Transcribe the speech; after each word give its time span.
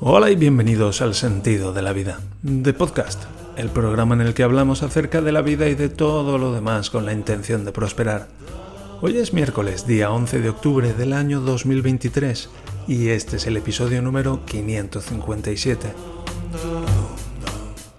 Hola 0.00 0.30
y 0.30 0.36
bienvenidos 0.36 1.02
al 1.02 1.16
Sentido 1.16 1.72
de 1.72 1.82
la 1.82 1.92
Vida, 1.92 2.20
de 2.42 2.72
Podcast, 2.72 3.24
el 3.56 3.68
programa 3.68 4.14
en 4.14 4.20
el 4.20 4.32
que 4.32 4.44
hablamos 4.44 4.84
acerca 4.84 5.22
de 5.22 5.32
la 5.32 5.42
vida 5.42 5.66
y 5.66 5.74
de 5.74 5.88
todo 5.88 6.38
lo 6.38 6.52
demás 6.52 6.88
con 6.88 7.04
la 7.04 7.12
intención 7.12 7.64
de 7.64 7.72
prosperar. 7.72 8.28
Hoy 9.00 9.18
es 9.18 9.32
miércoles, 9.32 9.88
día 9.88 10.12
11 10.12 10.40
de 10.40 10.50
octubre 10.50 10.92
del 10.92 11.12
año 11.12 11.40
2023, 11.40 12.48
y 12.86 13.08
este 13.08 13.38
es 13.38 13.48
el 13.48 13.56
episodio 13.56 14.00
número 14.00 14.44
557. 14.46 15.92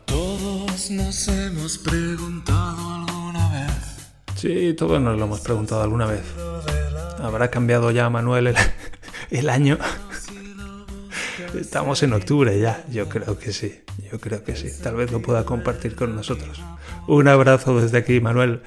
Todos 0.05 0.91
nos 0.91 1.27
hemos 1.27 1.77
preguntado 1.79 2.93
alguna 2.93 3.49
vez. 3.51 4.11
Sí, 4.35 4.73
todos 4.73 5.01
nos 5.01 5.17
lo 5.17 5.25
hemos 5.25 5.41
preguntado 5.41 5.81
alguna 5.81 6.05
vez. 6.05 6.23
¿Habrá 7.21 7.49
cambiado 7.49 7.91
ya, 7.91 8.09
Manuel, 8.09 8.47
el, 8.47 8.55
el 9.31 9.49
año? 9.49 9.77
Estamos 11.57 12.03
en 12.03 12.13
octubre 12.13 12.59
ya, 12.59 12.85
yo 12.91 13.09
creo 13.09 13.39
que 13.39 13.51
sí, 13.53 13.79
yo 14.11 14.19
creo 14.19 14.43
que 14.43 14.55
sí. 14.55 14.69
Tal 14.83 14.95
vez 14.95 15.11
lo 15.11 15.21
pueda 15.21 15.45
compartir 15.45 15.95
con 15.95 16.15
nosotros. 16.15 16.61
Un 17.07 17.27
abrazo 17.27 17.79
desde 17.79 17.97
aquí, 17.97 18.19
Manuel. 18.19 18.61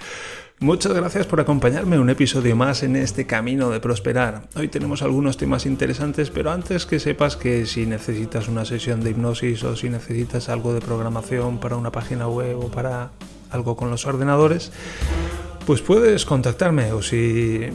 Muchas 0.58 0.92
gracias 0.92 1.26
por 1.26 1.40
acompañarme 1.40 1.98
un 1.98 2.10
episodio 2.10 2.54
más 2.54 2.82
en 2.82 2.96
este 2.96 3.26
camino 3.26 3.70
de 3.70 3.80
prosperar. 3.80 4.48
Hoy 4.54 4.68
tenemos 4.68 5.02
algunos 5.02 5.36
temas 5.36 5.66
interesantes, 5.66 6.30
pero 6.30 6.50
antes 6.50 6.86
que 6.86 7.00
sepas 7.00 7.36
que 7.36 7.66
si 7.66 7.86
necesitas 7.86 8.48
una 8.48 8.64
sesión 8.64 9.00
de 9.00 9.10
hipnosis 9.10 9.64
o 9.64 9.74
si 9.74 9.88
necesitas 9.88 10.48
algo 10.48 10.72
de 10.72 10.80
programación 10.80 11.58
para 11.58 11.76
una 11.76 11.90
página 11.90 12.28
web 12.28 12.58
o 12.58 12.68
para 12.68 13.10
algo 13.50 13.76
con 13.76 13.90
los 13.90 14.06
ordenadores, 14.06 14.72
pues 15.66 15.82
puedes 15.82 16.24
contactarme 16.24 16.92
o 16.92 17.02
si 17.02 17.68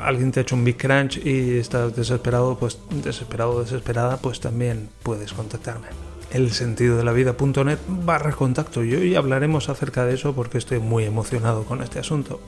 alguien 0.00 0.32
te 0.32 0.40
ha 0.40 0.42
hecho 0.42 0.54
un 0.54 0.64
big 0.64 0.76
crunch 0.76 1.18
y 1.24 1.58
estás 1.58 1.94
desesperado, 1.94 2.58
pues 2.58 2.78
desesperado 3.02 3.62
desesperada, 3.62 4.16
pues 4.16 4.40
también 4.40 4.88
puedes 5.02 5.32
contactarme. 5.32 5.88
El 6.32 6.50
sentido 6.52 6.96
de 6.96 7.04
la 7.04 7.12
vida.net 7.12 7.78
barra 7.86 8.32
contacto 8.32 8.82
y 8.84 8.94
hoy 8.94 9.14
hablaremos 9.14 9.68
acerca 9.68 10.06
de 10.06 10.14
eso 10.14 10.34
porque 10.34 10.58
estoy 10.58 10.78
muy 10.78 11.04
emocionado 11.04 11.64
con 11.64 11.82
este 11.82 11.98
asunto. 11.98 12.40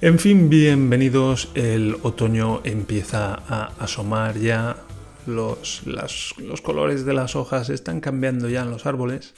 En 0.00 0.18
fin, 0.18 0.48
bienvenidos. 0.48 1.50
El 1.54 1.98
otoño 2.02 2.62
empieza 2.64 3.34
a 3.34 3.72
asomar 3.78 4.38
ya. 4.38 4.76
Los, 5.26 5.82
los 5.86 6.60
colores 6.62 7.04
de 7.04 7.12
las 7.12 7.36
hojas 7.36 7.68
están 7.68 8.00
cambiando 8.00 8.48
ya 8.48 8.62
en 8.62 8.70
los 8.70 8.86
árboles 8.86 9.34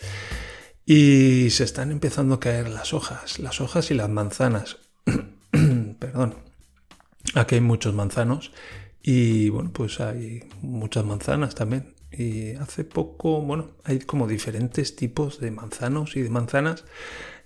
y 0.87 1.51
se 1.51 1.65
están 1.65 1.91
empezando 1.91 2.37
a 2.37 2.41
caer 2.41 2.69
las 2.69 2.95
hojas, 2.95 3.39
las 3.39 3.61
hojas 3.61 3.91
y 3.91 3.95
las 3.95 4.09
manzanas. 4.09 4.79
Perdón. 6.03 6.35
Aquí 7.35 7.55
hay 7.55 7.61
muchos 7.61 7.95
manzanos 7.95 8.51
y 9.01 9.51
bueno, 9.51 9.71
pues 9.73 10.01
hay 10.01 10.43
muchas 10.61 11.05
manzanas 11.05 11.55
también. 11.55 11.95
Y 12.11 12.55
hace 12.57 12.83
poco, 12.83 13.41
bueno, 13.41 13.71
hay 13.85 14.01
como 14.01 14.27
diferentes 14.27 14.97
tipos 14.97 15.39
de 15.39 15.53
manzanos 15.53 16.17
y 16.17 16.23
de 16.23 16.29
manzanas 16.29 16.85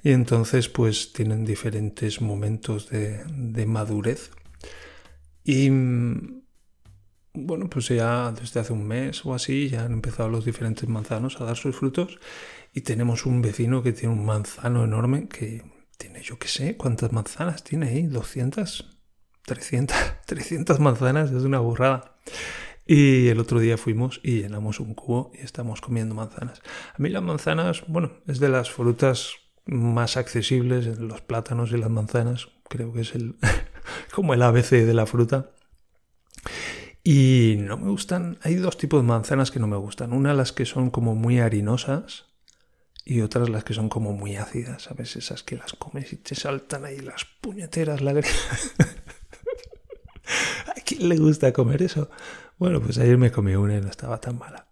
y 0.03 0.13
entonces 0.13 0.71
pues 0.71 1.13
tienen 1.13 1.45
diferentes 1.45 2.23
momentos 2.23 2.89
de, 2.89 3.67
madurez. 3.67 4.31
Y 5.45 5.69
bueno, 7.35 7.69
pues 7.69 7.89
ya 7.89 8.33
desde 8.33 8.61
hace 8.61 8.73
un 8.73 8.87
mes 8.87 9.23
o 9.27 9.35
así 9.35 9.69
ya 9.69 9.85
han 9.85 9.93
empezado 9.93 10.31
los 10.31 10.47
diferentes 10.47 10.89
manzanos 10.89 11.43
a 11.43 11.45
dar 11.45 11.59
sus 11.59 11.77
frutos 11.77 12.19
y 12.73 12.81
tenemos 12.81 13.27
un 13.27 13.43
vecino 13.43 13.83
que 13.83 13.93
tiene 13.93 14.15
un 14.15 14.25
manzano 14.25 14.83
enorme 14.83 15.29
que 15.29 15.76
tiene, 15.97 16.23
yo 16.23 16.39
qué 16.39 16.49
sé, 16.49 16.77
¿cuántas 16.77 17.13
manzanas 17.13 17.65
tiene 17.65 17.89
ahí? 17.89 18.03
¿200? 18.05 18.87
300, 19.45 19.97
300 20.27 20.81
manzanas, 20.81 21.31
es 21.31 21.45
una 21.45 21.61
burrada. 21.61 22.17
Y 22.87 23.29
el 23.29 23.41
otro 23.41 23.59
día 23.59 23.77
fuimos 23.77 24.21
y 24.23 24.43
llenamos 24.43 24.79
un 24.79 24.95
cubo 24.95 25.33
y 25.35 25.39
estamos 25.39 25.81
comiendo 25.81 26.15
manzanas. 26.15 26.63
A 26.95 26.99
mí 26.99 27.09
las 27.09 27.23
manzanas, 27.23 27.83
bueno, 27.89 28.13
es 28.27 28.39
de 28.39 28.49
las 28.49 28.71
frutas 28.71 29.33
más 29.65 30.17
accesibles, 30.17 30.99
los 30.99 31.21
plátanos 31.21 31.73
y 31.73 31.79
las 31.79 31.91
manzanas, 31.91 32.49
creo 32.69 32.93
que 32.93 33.01
es 33.01 33.15
el 33.15 33.37
como 34.15 34.35
el 34.35 34.43
ABC 34.43 34.71
de 34.71 34.95
la 34.95 35.07
fruta. 35.07 35.51
Y 37.03 37.57
no 37.61 37.77
me 37.77 37.91
gustan, 37.91 38.39
hay 38.43 38.57
dos 38.57 38.79
tipos 38.79 39.01
de 39.03 39.07
manzanas 39.07 39.51
que 39.51 39.61
no 39.61 39.69
me 39.69 39.77
gustan. 39.77 40.13
Una 40.13 40.35
las 40.35 40.53
que 40.53 40.65
son 40.67 40.91
como 40.91 41.15
muy 41.15 41.39
harinosas, 41.39 42.27
y 43.09 43.21
otras 43.21 43.49
las 43.49 43.63
que 43.63 43.73
son 43.73 43.89
como 43.89 44.13
muy 44.13 44.35
ácidas, 44.35 44.83
¿sabes? 44.83 45.15
Esas 45.15 45.45
que 45.45 45.57
las 45.57 45.73
comes 45.75 46.13
y 46.13 46.17
te 46.17 46.35
saltan 46.35 46.85
ahí 46.85 46.99
las 46.99 47.25
puñeteras 47.41 48.03
lágrimas. 48.03 48.75
¿A 50.67 50.75
quién 50.85 51.09
le 51.09 51.17
gusta 51.17 51.53
comer 51.53 51.83
eso? 51.83 52.11
Bueno, 52.59 52.83
pues 52.83 52.99
ayer 52.99 53.17
me 53.17 53.31
comí 53.31 53.55
una 53.55 53.77
y 53.77 53.81
no 53.81 53.89
estaba 53.89 54.21
tan 54.21 54.37
mala. 54.39 54.67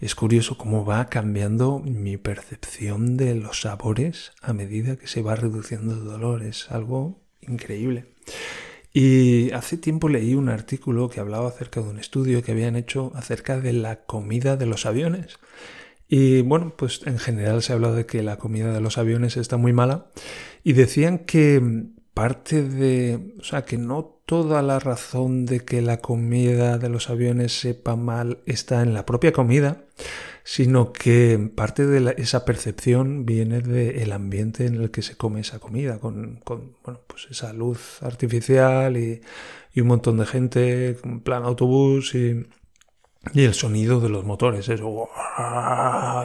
Es 0.00 0.14
curioso 0.14 0.56
cómo 0.56 0.86
va 0.86 1.10
cambiando 1.10 1.78
mi 1.78 2.16
percepción 2.16 3.18
de 3.18 3.34
los 3.34 3.60
sabores 3.60 4.32
a 4.40 4.54
medida 4.54 4.96
que 4.96 5.06
se 5.06 5.20
va 5.20 5.36
reduciendo 5.36 5.92
el 5.92 6.04
dolor. 6.04 6.42
Es 6.44 6.70
algo 6.70 7.20
increíble. 7.42 8.06
Y 8.94 9.50
hace 9.50 9.76
tiempo 9.76 10.08
leí 10.08 10.34
un 10.34 10.48
artículo 10.48 11.10
que 11.10 11.20
hablaba 11.20 11.48
acerca 11.48 11.82
de 11.82 11.90
un 11.90 11.98
estudio 11.98 12.42
que 12.42 12.52
habían 12.52 12.74
hecho 12.74 13.12
acerca 13.14 13.60
de 13.60 13.74
la 13.74 14.04
comida 14.06 14.56
de 14.56 14.64
los 14.64 14.86
aviones. 14.86 15.38
Y 16.08 16.42
bueno, 16.42 16.72
pues 16.76 17.00
en 17.04 17.18
general 17.18 17.62
se 17.62 17.72
habla 17.72 17.92
de 17.92 18.06
que 18.06 18.22
la 18.22 18.36
comida 18.36 18.72
de 18.72 18.80
los 18.80 18.98
aviones 18.98 19.36
está 19.36 19.56
muy 19.56 19.72
mala. 19.72 20.06
Y 20.62 20.72
decían 20.74 21.20
que 21.20 21.60
parte 22.14 22.62
de, 22.62 23.34
o 23.38 23.44
sea, 23.44 23.64
que 23.64 23.76
no 23.76 24.16
toda 24.26 24.62
la 24.62 24.78
razón 24.78 25.46
de 25.46 25.60
que 25.60 25.82
la 25.82 25.98
comida 25.98 26.78
de 26.78 26.88
los 26.88 27.10
aviones 27.10 27.60
sepa 27.60 27.94
mal 27.94 28.38
está 28.46 28.82
en 28.82 28.94
la 28.94 29.06
propia 29.06 29.32
comida, 29.32 29.84
sino 30.42 30.92
que 30.92 31.50
parte 31.54 31.86
de 31.86 32.14
esa 32.18 32.44
percepción 32.44 33.26
viene 33.26 33.60
del 33.60 34.12
ambiente 34.12 34.66
en 34.66 34.76
el 34.76 34.90
que 34.90 35.02
se 35.02 35.16
come 35.16 35.40
esa 35.40 35.58
comida, 35.58 35.98
con, 35.98 36.40
con 36.44 36.72
bueno, 36.84 37.00
pues 37.06 37.28
esa 37.30 37.52
luz 37.52 38.02
artificial 38.02 38.96
y, 38.96 39.20
y, 39.74 39.80
un 39.80 39.88
montón 39.88 40.18
de 40.18 40.26
gente, 40.26 40.98
en 41.02 41.20
plan 41.20 41.44
autobús 41.44 42.14
y, 42.14 42.46
y 43.34 43.44
el 43.44 43.54
sonido 43.54 44.00
de 44.00 44.08
los 44.08 44.24
motores, 44.24 44.68
eso, 44.68 45.08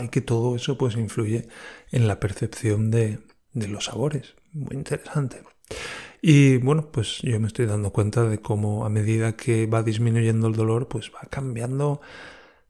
y 0.01 0.07
que 0.09 0.21
todo 0.21 0.55
eso 0.55 0.77
pues 0.77 0.95
influye 0.95 1.47
en 1.91 2.07
la 2.07 2.19
percepción 2.19 2.91
de, 2.91 3.19
de 3.53 3.67
los 3.67 3.85
sabores. 3.85 4.35
Muy 4.53 4.75
interesante. 4.75 5.43
Y 6.21 6.57
bueno, 6.57 6.91
pues 6.91 7.19
yo 7.21 7.39
me 7.39 7.47
estoy 7.47 7.65
dando 7.65 7.91
cuenta 7.91 8.23
de 8.23 8.39
cómo 8.39 8.85
a 8.85 8.89
medida 8.89 9.35
que 9.35 9.65
va 9.65 9.83
disminuyendo 9.83 10.47
el 10.47 10.55
dolor, 10.55 10.87
pues 10.87 11.11
va 11.11 11.27
cambiando 11.29 12.01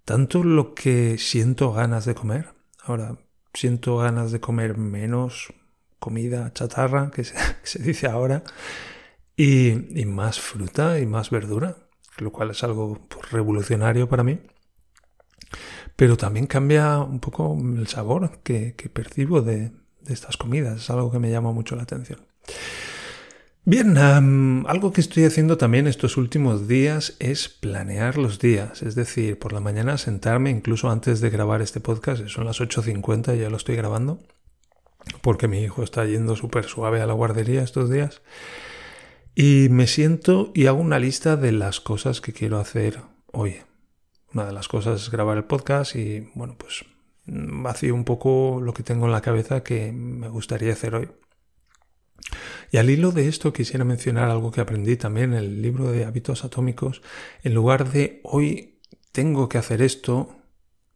tanto 0.06 0.44
lo 0.44 0.74
que 0.74 1.18
siento 1.18 1.74
ganas 1.74 2.06
de 2.06 2.16
comer. 2.16 2.50
Ahora, 2.84 3.18
siento 3.53 3.98
ganas 3.98 4.31
de 4.31 4.40
comer 4.40 4.78
menos 4.78 5.53
comida 6.00 6.52
chatarra, 6.53 7.12
que 7.12 7.24
se, 7.24 7.36
dice 7.84 8.08
ahora, 8.08 8.44
y, 9.36 10.00
y 10.00 10.06
más 10.06 10.40
fruta 10.40 11.00
y 11.00 11.06
más 11.06 11.30
verdura 11.30 11.91
lo 12.21 12.31
cual 12.31 12.51
es 12.51 12.63
algo 12.63 12.99
pues, 13.09 13.31
revolucionario 13.31 14.07
para 14.07 14.23
mí. 14.23 14.39
Pero 15.95 16.17
también 16.17 16.47
cambia 16.47 16.99
un 16.99 17.19
poco 17.19 17.57
el 17.59 17.87
sabor 17.87 18.39
que, 18.43 18.73
percibo 18.93 19.41
de, 19.41 19.71
estas 20.07 20.37
comidas. 20.37 20.83
Es 20.83 20.89
algo 20.89 21.11
que 21.11 21.19
me 21.19 21.29
llama 21.29 21.51
mucho 21.51 21.75
la 21.75 21.83
atención. 21.83 22.19
Bien, 23.63 23.95
algo 23.97 24.91
que 24.91 25.01
estoy 25.01 25.25
haciendo 25.25 25.57
también 25.57 25.85
estos 25.85 26.17
últimos 26.17 26.67
días 26.67 27.15
es 27.19 27.49
planear 27.49 28.17
los 28.17 28.39
días. 28.39 28.81
Es 28.81 28.95
decir, 28.95 29.38
por 29.38 29.53
la 29.53 29.59
mañana 29.59 29.97
sentarme, 29.99 30.49
incluso 30.49 30.89
antes 30.89 31.21
de 31.21 31.29
grabar 31.29 31.61
este 31.61 31.79
podcast, 31.79 32.27
son 32.27 32.45
las 32.45 32.59
8.50, 32.59 33.38
ya 33.38 33.51
lo 33.51 33.57
estoy 33.57 33.75
grabando, 33.75 34.19
porque 35.21 35.47
mi 35.47 35.61
hijo 35.61 35.83
está 35.83 36.05
yendo 36.05 36.35
súper 36.35 36.65
suave 36.65 37.01
a 37.01 37.05
la 37.05 37.13
guardería 37.13 37.61
estos 37.61 37.91
días. 37.91 38.21
Y 39.34 39.69
me 39.69 39.88
siento 39.88 40.52
y 40.53 40.66
hago 40.66 40.80
una 40.80 41.00
lista 41.00 41.38
de 41.38 41.52
las 41.52 41.80
cosas 41.80 42.19
que 42.19 42.34
quiero 42.34 42.59
hacer 42.59 43.02
hoy. 43.31 43.58
Una 44.33 44.45
de 44.45 44.54
las 44.54 44.68
cosas 44.68 45.04
es 45.04 45.12
grabar 45.12 45.38
el 45.38 45.45
podcast 45.45 45.95
y, 45.95 46.30
bueno, 46.36 46.56
pues 46.57 46.86
vacío 47.25 47.95
un 47.95 48.04
poco 48.04 48.60
lo 48.62 48.74
que 48.74 48.83
tengo 48.83 49.06
en 49.06 49.12
la 49.12 49.22
cabeza 49.22 49.63
que 49.63 49.92
me 49.92 50.28
gustaría 50.28 50.74
hacer 50.74 50.95
hoy. 50.95 51.10
Y 52.72 52.78
al 52.78 52.89
hilo 52.89 53.12
de 53.12 53.28
esto 53.28 53.51
quisiera 53.54 53.83
mencionar 53.83 54.30
algo 54.30 54.51
que 54.51 54.62
aprendí 54.62 54.95
también 54.95 55.34
en 55.34 55.39
el 55.39 55.62
libro 55.62 55.92
de 55.92 56.06
hábitos 56.06 56.45
atómicos. 56.45 57.01
En 57.44 57.54
lugar 57.54 57.92
de 57.92 58.22
hoy 58.24 58.80
tengo 59.12 59.50
que 59.50 59.57
hacer 59.57 59.81
esto, 59.81 60.38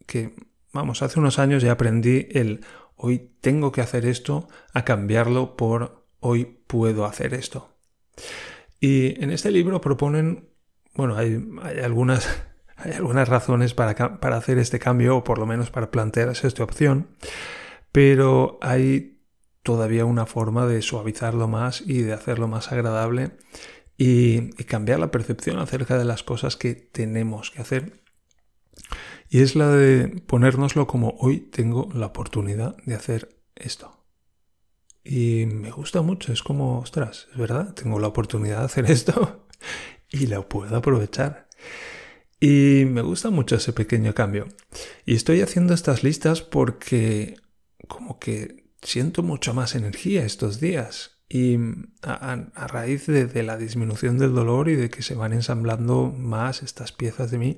que, 0.06 0.36
vamos, 0.72 1.02
hace 1.02 1.20
unos 1.20 1.40
años 1.40 1.64
ya 1.64 1.74
aprendí 1.74 2.28
el 2.31 2.66
hoy 2.96 3.31
tengo 3.42 3.72
que 3.72 3.81
hacer 3.81 4.06
esto 4.06 4.48
a 4.74 4.86
cambiarlo 4.86 5.58
por 5.58 6.06
hoy 6.20 6.46
puedo 6.68 7.06
hacer 7.06 7.34
esto. 7.34 7.75
Y 8.80 9.22
en 9.24 9.32
este 9.32 9.52
libro 9.52 9.82
proponen, 9.82 10.50
bueno, 10.96 11.16
hay, 11.16 11.44
algunas, 11.84 12.28
hay 12.76 12.94
algunas 12.94 13.30
razones 13.30 13.74
para, 13.74 14.20
para 14.20 14.38
hacer 14.38 14.58
este 14.58 14.80
cambio, 14.80 15.18
o 15.18 15.24
por 15.24 15.40
lo 15.40 15.46
menos 15.46 15.72
para 15.72 15.92
plantearse 15.92 16.48
esta 16.48 16.64
opción, 16.64 17.08
pero 17.92 18.60
hay 18.62 19.16
todavía 19.64 20.06
una 20.06 20.28
forma 20.28 20.68
de 20.68 20.82
suavizarlo 20.84 21.48
más 21.48 21.82
y 21.82 22.04
de 22.04 22.14
hacerlo 22.14 22.48
más 22.48 22.72
agradable 22.72 23.32
y, 23.98 24.50
cambiar 24.66 25.00
la 25.00 25.12
percepción 25.12 25.60
acerca 25.60 25.98
de 25.98 26.06
las 26.06 26.24
cosas 26.24 26.56
que 26.56 26.76
tenemos 26.76 27.52
que 27.52 27.62
hacer 27.62 28.04
Y 29.30 29.42
es 29.42 29.56
la 29.56 29.70
de 29.70 30.22
ponérnoslo 30.28 30.88
como 30.88 31.16
hoy 31.20 31.40
tengo 31.40 31.90
la 31.94 32.08
oportunidad 32.08 32.76
de 32.86 32.96
hacer 32.96 33.42
esto. 33.56 33.94
Y 35.07 35.46
me 35.46 35.69
gusta 35.69 36.02
mucho, 36.02 36.34
es 36.34 36.42
como, 36.42 36.80
ostras, 36.80 37.28
es 37.31 37.38
verdad, 37.38 37.75
tengo 37.75 38.00
la 38.00 38.07
oportunidad 38.07 38.60
de 38.60 38.66
hacer 38.66 38.90
esto 38.90 39.46
y 40.12 40.25
la 40.25 40.42
puedo 40.42 40.75
aprovechar. 40.75 41.48
Y 42.40 42.86
me 42.86 43.02
gusta 43.02 43.30
mucho 43.30 43.56
ese 43.56 43.72
pequeño 43.72 44.16
cambio. 44.16 44.48
Y 45.06 45.13
estoy 45.13 45.42
haciendo 45.42 45.75
estas 45.75 46.04
listas 46.04 46.42
porque 46.42 47.36
como 47.88 48.18
que 48.18 48.66
siento 48.81 49.22
mucho 49.22 49.54
más 49.54 49.75
energía 49.75 50.25
estos 50.25 50.60
días. 50.60 51.22
Y 51.30 51.57
a, 52.02 52.68
raíz 52.68 53.06
de, 53.06 53.44
la 53.44 53.57
disminución 53.57 54.18
del 54.18 54.34
dolor 54.34 54.69
y 54.69 54.75
de 54.75 54.90
que 54.90 55.04
se 55.04 55.16
van 55.16 55.34
ensamblando 55.34 56.12
más 56.12 56.62
estas 56.63 56.92
piezas 56.92 57.31
de 57.31 57.38
mí 57.38 57.57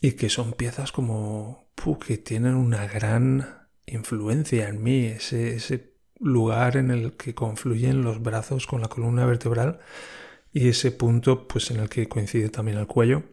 y 0.00 0.12
que 0.12 0.28
son 0.28 0.52
piezas 0.52 0.92
como 0.92 1.66
que 2.06 2.18
tienen 2.18 2.54
una 2.54 2.86
gran 2.86 3.68
influencia 3.86 4.68
en 4.68 4.82
mí, 4.82 5.06
ese, 5.06 5.54
ese 5.54 5.95
lugar 6.20 6.76
en 6.76 6.90
el 6.90 7.12
que 7.12 7.34
confluyen 7.34 8.02
los 8.02 8.22
brazos 8.22 8.66
con 8.66 8.80
la 8.80 8.88
columna 8.88 9.26
vertebral 9.26 9.80
y 10.52 10.68
ese 10.68 10.90
punto 10.90 11.46
pues 11.46 11.70
en 11.70 11.80
el 11.80 11.88
que 11.88 12.08
coincide 12.08 12.48
también 12.48 12.78
el 12.78 12.86
cuello. 12.86 13.24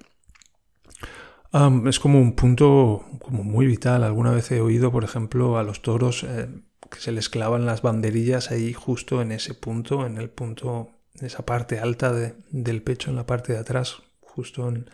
es 1.88 2.00
como 2.00 2.20
un 2.20 2.36
punto 2.36 3.06
como 3.20 3.44
muy 3.44 3.66
vital. 3.66 4.04
Alguna 4.04 4.32
vez 4.32 4.52
he 4.52 4.60
oído, 4.60 4.92
por 4.92 5.04
ejemplo, 5.04 5.58
a 5.58 5.64
los 5.64 5.82
toros 5.82 6.24
eh, 6.24 6.50
que 6.92 7.00
se 7.00 7.12
les 7.12 7.30
clavan 7.30 7.66
las 7.66 7.82
banderillas 7.82 8.52
ahí 8.52 8.74
justo 8.74 9.22
en 9.22 9.32
ese 9.32 9.54
punto, 9.54 10.06
en 10.06 10.18
el 10.18 10.30
punto, 10.30 10.90
en 11.16 11.26
esa 11.28 11.46
parte 11.46 11.80
alta 11.80 12.12
del 12.12 12.82
pecho, 12.82 13.10
en 13.10 13.16
la 13.16 13.26
parte 13.26 13.54
de 13.54 13.60
atrás, 13.60 14.02
justo 14.20 14.68
en, 14.68 14.76
un 14.76 14.86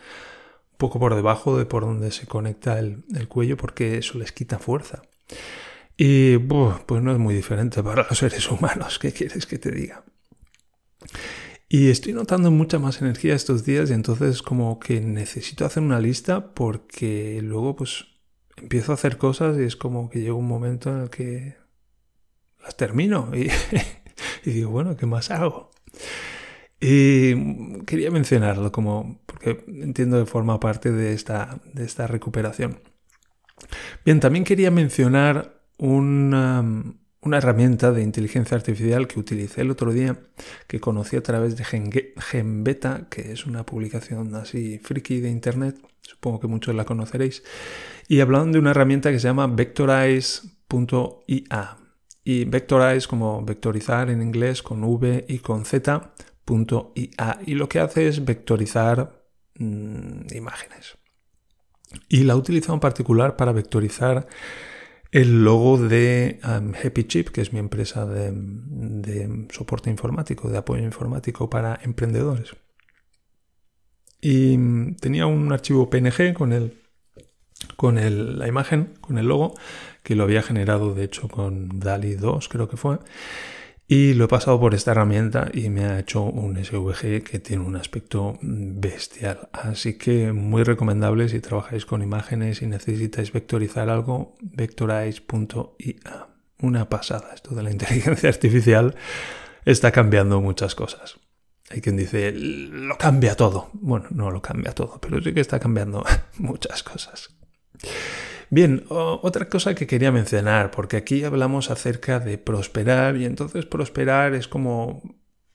poco 0.78 1.00
por 1.00 1.16
debajo 1.16 1.58
de 1.58 1.66
por 1.66 1.84
donde 1.84 2.12
se 2.12 2.28
conecta 2.28 2.78
el, 2.78 3.04
el 3.16 3.28
cuello, 3.28 3.58
porque 3.58 3.98
eso 3.98 4.20
les 4.20 4.32
quita 4.32 4.60
fuerza. 4.60 5.02
Y 6.02 6.38
pues 6.38 7.04
no 7.04 7.12
es 7.12 7.18
muy 7.18 7.36
diferente 7.36 7.84
para 7.84 8.08
los 8.08 8.18
seres 8.18 8.50
humanos, 8.50 9.00
¿qué 9.00 9.12
quieres 9.12 9.46
que 9.46 9.60
te 9.60 9.70
diga? 9.70 10.06
Y 11.68 11.90
estoy 11.90 12.14
notando 12.14 12.52
mucha 12.52 12.80
más 12.80 13.02
energía 13.02 13.36
estos 13.36 13.66
días 13.66 13.90
y 13.90 13.94
entonces 13.94 14.42
como 14.42 14.80
que 14.80 15.02
necesito 15.02 15.66
hacer 15.66 15.84
una 15.84 16.00
lista 16.00 16.54
porque 16.54 17.42
luego 17.44 17.76
pues 17.76 18.06
empiezo 18.56 18.94
a 18.94 18.96
hacer 18.96 19.18
cosas 19.18 19.58
y 19.60 19.64
es 19.64 19.76
como 19.76 20.10
que 20.10 20.22
llega 20.22 20.36
un 20.36 20.48
momento 20.48 20.90
en 20.90 21.02
el 21.02 21.10
que 21.10 21.58
las 22.64 22.78
termino 22.78 23.32
y, 23.36 23.52
digo, 24.50 24.70
bueno, 24.70 24.96
¿qué 24.96 25.06
más 25.06 25.32
hago? 25.32 25.70
Y 26.80 27.84
quería 27.84 28.10
mencionarlo 28.10 28.72
como 28.72 29.20
porque 29.26 29.66
entiendo 29.68 30.18
que 30.18 30.32
forma 30.32 30.62
parte 30.62 30.94
de 30.94 31.12
esta, 31.12 31.60
de 31.74 31.84
esta 31.84 32.08
recuperación. 32.08 32.80
Bien, 34.06 34.22
también 34.22 34.46
quería 34.46 34.72
mencionar 34.72 35.59
una, 35.80 36.64
una 37.22 37.38
herramienta 37.38 37.92
de 37.92 38.04
inteligencia 38.04 38.56
artificial 38.56 39.08
que 39.08 39.20
utilicé 39.20 39.62
el 39.62 39.72
otro 39.72 39.92
día, 39.92 40.20
que 40.68 40.80
conocí 40.80 41.16
a 41.16 41.24
través 41.24 41.58
de 41.58 41.64
GenBeta, 41.64 43.08
que 43.10 43.32
es 43.32 43.46
una 43.46 43.66
publicación 43.66 44.36
así 44.36 44.80
friki 44.80 45.22
de 45.22 45.30
internet, 45.30 45.78
supongo 46.02 46.40
que 46.40 46.48
muchos 46.48 46.76
la 46.76 46.86
conoceréis, 46.86 47.44
y 48.08 48.20
hablaban 48.20 48.52
de 48.52 48.60
una 48.60 48.72
herramienta 48.72 49.12
que 49.12 49.20
se 49.20 49.28
llama 49.28 49.48
vectorize.ia. 49.48 51.78
Y 52.26 52.46
vectorize 52.46 53.08
como 53.08 53.44
vectorizar 53.44 54.10
en 54.10 54.22
inglés 54.22 54.62
con 54.62 54.84
V 54.84 55.26
y 55.28 55.40
con 55.40 55.66
Z, 55.66 56.14
Y 57.46 57.56
lo 57.56 57.70
que 57.70 57.80
hace 57.80 58.08
es 58.08 58.24
vectorizar 58.24 59.24
mm, 59.56 60.36
imágenes. 60.36 60.98
Y 62.08 62.24
la 62.24 62.36
utilizo 62.36 62.74
en 62.74 62.80
particular 62.80 63.36
para 63.36 63.52
vectorizar 63.52 64.28
el 65.12 65.44
logo 65.44 65.78
de 65.78 66.40
um, 66.44 66.74
Happy 66.74 67.04
Chip, 67.06 67.30
que 67.30 67.42
es 67.42 67.52
mi 67.52 67.60
empresa 67.60 68.06
de, 68.06 69.48
soporte 69.52 69.90
informático, 69.90 70.50
de 70.50 70.58
apoyo 70.58 70.84
informático 70.84 71.50
para 71.50 71.80
emprendedores. 71.84 72.56
Y 74.22 74.58
mm, 74.58 74.98
tenía 74.98 75.26
un 75.26 75.52
archivo 75.52 75.90
PNG 75.90 76.34
con, 76.34 76.54
el, 76.54 76.80
con 77.76 77.96
la 77.96 78.48
imagen, 78.48 78.94
con 79.02 79.18
el 79.18 79.28
logo, 79.28 79.56
que 80.04 80.16
lo 80.16 80.24
había 80.24 80.42
generado 80.42 80.94
de 80.94 81.06
hecho 81.06 81.28
con 81.28 81.80
DALI 81.80 82.16
2, 82.16 82.48
creo 82.50 82.70
que 82.70 82.78
fue. 82.78 83.00
Y 83.92 84.14
lo 84.14 84.26
he 84.26 84.28
pasado 84.28 84.60
por 84.60 84.76
esta 84.76 84.92
herramienta 84.92 85.50
y 85.52 85.72
me 85.72 85.86
ha 85.86 85.98
hecho 85.98 86.22
un 86.22 86.64
SVG 86.64 87.24
que 87.24 87.40
tiene 87.40 87.64
un 87.64 87.76
aspecto 87.76 88.38
bestial. 88.40 89.50
Así 89.52 89.98
que 89.98 90.32
muy 90.32 90.62
recomendable 90.62 91.28
si 91.28 91.40
trabajáis 91.40 91.88
con 91.88 92.04
imágenes 92.04 92.62
y 92.62 92.68
necesitáis 92.68 93.34
vectorizar 93.34 93.90
algo, 93.90 94.36
vectorize.ia. 94.42 96.28
Una 96.62 96.88
pasada. 96.88 97.32
Esto 97.34 97.56
de 97.56 97.64
la 97.64 97.72
inteligencia 97.72 98.30
artificial 98.30 98.94
está 99.66 99.92
cambiando 99.92 100.40
muchas 100.40 100.76
cosas. 100.76 101.20
Hay 101.72 101.82
quien 101.82 101.98
dice, 101.98 102.32
lo 102.32 102.96
cambia 102.96 103.36
todo. 103.36 103.72
Bueno, 103.74 104.06
no 104.12 104.30
lo 104.30 104.40
cambia 104.40 104.72
todo, 104.72 105.02
pero 105.02 105.20
sí 105.20 105.34
que 105.34 105.42
está 105.42 105.60
cambiando 105.60 106.06
muchas 106.38 106.84
cosas. 106.84 107.36
Bien, 108.52 108.84
otra 108.90 109.48
cosa 109.48 109.76
que 109.76 109.86
quería 109.86 110.12
mencionar, 110.12 110.72
porque 110.72 110.98
aquí 110.98 111.24
hablamos 111.24 111.70
acerca 111.70 112.20
de 112.20 112.38
prosperar 112.38 113.16
y 113.18 113.26
entonces 113.26 113.66
prosperar 113.66 114.34
es 114.34 114.48
como 114.48 115.04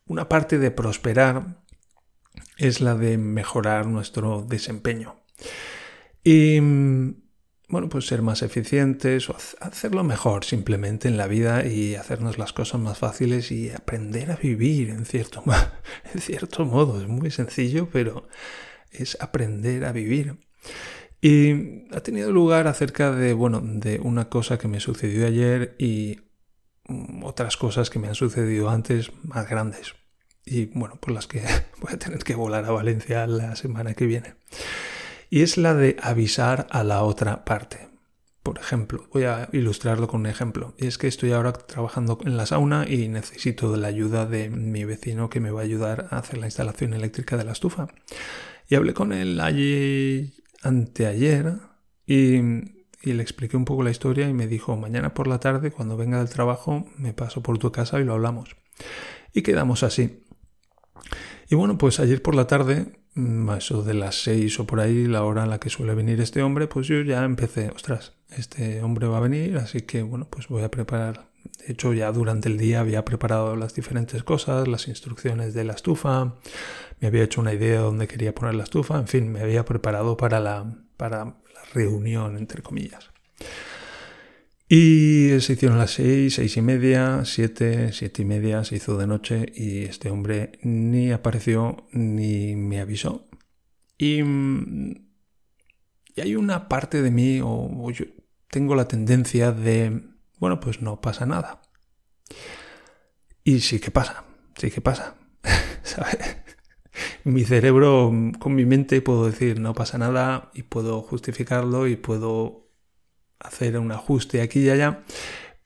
una 0.07 0.29
parte 0.29 0.59
de 0.59 0.71
prosperar 0.71 1.65
es 2.57 2.81
la 2.81 2.95
de 2.95 3.19
mejorar 3.19 3.87
nuestro 3.87 4.43
desempeño. 4.43 5.17
Y 6.23 6.61
bueno, 7.69 7.89
pues 7.89 8.07
ser 8.07 8.23
más 8.23 8.43
eficientes 8.43 9.29
o 9.29 9.37
hacerlo 9.61 10.05
mejor 10.05 10.45
simplemente 10.45 11.09
en 11.09 11.17
la 11.17 11.27
vida 11.27 11.67
y 11.67 11.97
hacernos 11.97 12.39
las 12.39 12.53
cosas 12.53 12.81
más 12.81 12.99
fáciles 12.99 13.51
y 13.51 13.71
aprender 13.71 14.31
a 14.31 14.37
vivir 14.37 14.91
en 14.91 15.05
cierto, 15.05 15.43
en 16.15 16.21
cierto 16.21 16.65
modo. 16.65 17.01
Es 17.01 17.09
muy 17.09 17.31
sencillo, 17.31 17.89
pero 17.93 18.29
es 18.93 19.17
aprender 19.21 19.85
a 19.85 19.93
vivir. 19.93 20.37
Y 21.25 21.87
ha 21.91 22.03
tenido 22.03 22.31
lugar 22.31 22.67
acerca 22.67 23.11
de, 23.11 23.33
bueno, 23.33 23.63
de 23.65 23.99
una 23.99 24.29
cosa 24.29 24.59
que 24.59 24.69
me 24.69 24.79
sucedió 24.79 25.27
ayer 25.27 25.75
y 25.79 26.21
mm, 26.87 27.25
otras 27.25 27.57
cosas 27.57 27.89
que 27.89 27.99
me 27.99 28.09
han 28.09 28.15
sucedido 28.15 28.69
antes 28.69 29.11
más 29.23 29.49
grandes. 29.49 29.95
Y 30.45 30.67
bueno, 30.67 30.97
por 31.01 31.13
las 31.13 31.27
que 31.27 31.41
voy 31.81 31.95
a 31.95 31.99
tener 31.99 32.25
que 32.25 32.35
volar 32.35 32.67
a 32.67 32.73
Valencia 32.73 33.27
la 33.27 33.57
semana 33.57 33.95
que 33.95 34.05
viene. 34.05 34.35
Y 35.31 35.41
es 35.41 35.57
la 35.57 35.73
de 35.73 35.97
avisar 36.03 36.67
a 36.69 36.85
la 36.85 37.03
otra 37.03 37.47
parte. 37.47 37.89
Por 38.43 38.59
ejemplo, 38.59 39.09
voy 39.11 39.25
a 39.25 39.49
ilustrarlo 39.51 40.09
con 40.09 40.21
un 40.21 40.27
ejemplo. 40.27 40.75
Y 40.77 40.89
es 40.89 40.99
que 40.99 41.09
estoy 41.09 41.33
ahora 41.33 41.55
trabajando 41.55 42.19
en 42.23 42.37
la 42.37 42.45
sauna 42.45 42.85
y 42.87 43.09
necesito 43.09 43.75
la 43.79 43.89
ayuda 43.89 44.27
de 44.27 44.51
mi 44.51 44.85
vecino 44.85 45.31
que 45.31 45.41
me 45.41 45.51
va 45.51 45.63
a 45.63 45.65
ayudar 45.65 46.07
a 46.11 46.19
hacer 46.19 46.37
la 46.37 46.49
instalación 46.49 46.93
eléctrica 46.93 47.39
de 47.39 47.45
la 47.45 47.53
estufa. 47.53 47.89
Y 48.69 48.75
hablé 48.75 48.93
con 48.93 49.15
él 49.15 49.41
allí 49.41 50.44
anteayer 50.65 51.59
y, 52.07 52.41
le 53.03 53.23
expliqué 53.23 53.57
un 53.57 53.67
poco 53.67 53.83
la 53.83 53.91
historia 53.91 54.29
y 54.29 54.33
me 54.33 54.47
dijo, 54.47 54.77
mañana 54.77 55.13
por 55.13 55.27
la 55.27 55.39
tarde, 55.39 55.71
cuando 55.71 55.97
venga 55.97 56.19
del 56.19 56.31
trabajo, 56.31 56.87
me 56.97 57.13
paso 57.13 57.43
por 57.43 57.59
tu 57.59 57.71
casa 57.71 58.01
y 58.01 58.05
lo 58.05 58.15
hablamos. 58.15 58.57
Y 59.33 59.43
quedamos 59.43 59.83
así. 59.83 60.25
Y 61.51 61.55
bueno, 61.55 61.77
pues 61.77 62.01
ayer 62.01 62.23
por 62.23 62.35
la 62.35 62.47
tarde, 62.47 62.87
mm, 63.15 63.51
a 63.51 63.59
eso 63.59 63.83
de 63.83 63.95
las 63.95 64.23
seis 64.23 64.59
o 64.59 64.67
por 64.67 64.81
ahí, 64.81 65.07
la 65.07 65.23
hora 65.25 65.45
en 65.45 65.51
la 65.51 65.61
que 65.61 65.69
suele 65.69 65.95
venir 65.95 66.21
este 66.21 66.43
hombre, 66.43 66.67
pues 66.67 66.87
yo 66.87 67.03
ya 67.03 67.25
empecé, 67.25 67.69
ostras, 67.69 68.15
este 68.31 68.83
hombre 68.83 69.07
va 69.07 69.19
a 69.19 69.21
venir, 69.21 69.59
así 69.59 69.83
que 69.83 70.03
bueno, 70.03 70.27
pues 70.31 70.49
voy 70.49 70.63
a 70.63 70.71
preparar. 70.71 71.34
De 71.59 71.73
hecho, 71.73 71.93
ya 71.93 72.13
durante 72.13 72.49
el 72.49 72.59
día 72.59 72.81
había 72.81 73.05
preparado 73.05 73.57
las 73.57 73.75
diferentes 73.75 74.23
cosas, 74.23 74.69
las 74.69 74.89
instrucciones 74.89 75.55
de 75.55 75.65
la 75.65 75.73
estufa, 75.73 76.35
me 77.01 77.09
había 77.09 77.25
hecho 77.25 77.41
una 77.41 77.55
idea 77.55 77.73
de 77.73 77.79
dónde 77.79 78.09
quería 78.09 78.35
poner 78.35 78.55
la 78.55 78.65
estufa, 78.65 78.99
en 78.99 79.09
fin, 79.09 79.31
me 79.31 79.41
había 79.41 79.65
preparado 79.65 80.17
para 80.17 80.41
la, 80.41 80.75
para 80.97 81.25
la 81.25 81.65
reunión, 81.73 82.37
entre 82.37 82.63
comillas. 82.63 83.11
Y 84.69 85.41
se 85.41 85.53
hicieron 85.53 85.79
las 85.79 85.93
seis, 85.93 86.35
seis 86.35 86.57
y 86.57 86.63
media, 86.63 87.23
siete, 87.25 87.93
siete 87.93 88.23
y 88.23 88.25
media, 88.25 88.65
se 88.65 88.77
hizo 88.77 88.97
de 88.97 89.07
noche 89.07 89.53
y 89.55 89.85
este 89.85 90.11
hombre 90.11 90.53
ni 90.63 91.13
apareció 91.13 91.87
ni 91.93 92.57
me 92.57 92.81
avisó. 92.81 93.29
Y, 93.99 94.23
y 94.23 96.21
hay 96.21 96.35
una 96.37 96.69
parte 96.69 97.03
de 97.03 97.11
mí, 97.11 97.41
o, 97.43 97.91
yo 97.91 98.07
tengo 98.51 98.75
la 98.75 98.89
tendencia 98.89 99.53
de, 99.53 100.03
bueno, 100.45 100.61
pues 100.61 100.83
no 100.83 101.01
pasa 101.01 101.25
nada. 101.25 101.63
Y 103.43 103.61
sí 103.61 103.81
que 103.81 103.91
pasa, 103.91 104.25
sí 104.59 104.71
que 104.71 104.83
pasa, 104.83 105.15
¿sabes? 105.83 106.19
mi 107.25 107.45
cerebro, 107.45 108.13
con 108.39 108.55
mi 108.55 108.67
mente 108.67 109.01
puedo 109.01 109.25
decir 109.25 109.59
no 109.59 109.73
pasa 109.73 109.97
nada 109.97 110.51
y 110.53 110.65
puedo 110.65 111.01
justificarlo 111.01 111.87
y 111.87 111.97
puedo 111.97 112.69
hacer 113.39 113.79
un 113.79 113.91
ajuste 113.91 114.43
aquí 114.43 114.61
y 114.61 114.69
allá, 114.69 115.05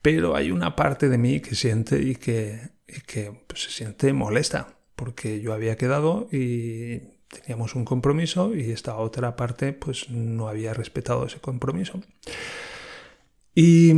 pero 0.01 0.37
hay 0.37 0.49
una 0.49 0.77
parte 0.77 1.09
de 1.09 1.17
mí 1.17 1.41
que 1.41 1.55
siente 1.55 2.01
y 2.01 2.15
que, 2.15 2.69
que 3.05 3.33
pues, 3.47 3.63
se 3.63 3.71
siente 3.71 4.13
molesta 4.13 4.77
porque 4.95 5.41
yo 5.41 5.51
había 5.51 5.75
quedado 5.75 6.29
y 6.31 6.99
teníamos 7.27 7.75
un 7.75 7.83
compromiso 7.83 8.55
y 8.55 8.71
esta 8.71 8.95
otra 8.95 9.35
parte 9.35 9.73
pues 9.73 10.09
no 10.09 10.47
había 10.47 10.73
respetado 10.73 11.25
ese 11.25 11.41
compromiso. 11.41 12.01
Y, 13.53 13.91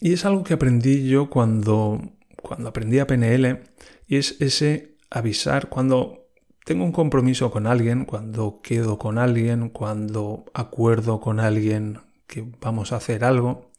y 0.00 0.12
es 0.12 0.24
algo 0.24 0.44
que 0.44 0.54
aprendí 0.54 1.08
yo 1.08 1.30
cuando, 1.30 2.00
cuando 2.42 2.68
aprendí 2.68 2.98
a 2.98 3.06
PNL 3.06 3.60
y 4.06 4.16
es 4.16 4.40
ese 4.40 4.96
avisar 5.10 5.68
cuando 5.68 6.28
tengo 6.64 6.84
un 6.84 6.92
compromiso 6.92 7.50
con 7.50 7.66
alguien, 7.66 8.04
cuando 8.04 8.60
quedo 8.62 8.98
con 8.98 9.18
alguien, 9.18 9.70
cuando 9.70 10.44
acuerdo 10.54 11.20
con 11.20 11.40
alguien 11.40 11.98
que 12.26 12.44
vamos 12.60 12.92
a 12.92 12.96
hacer 12.96 13.24
algo. 13.24 13.70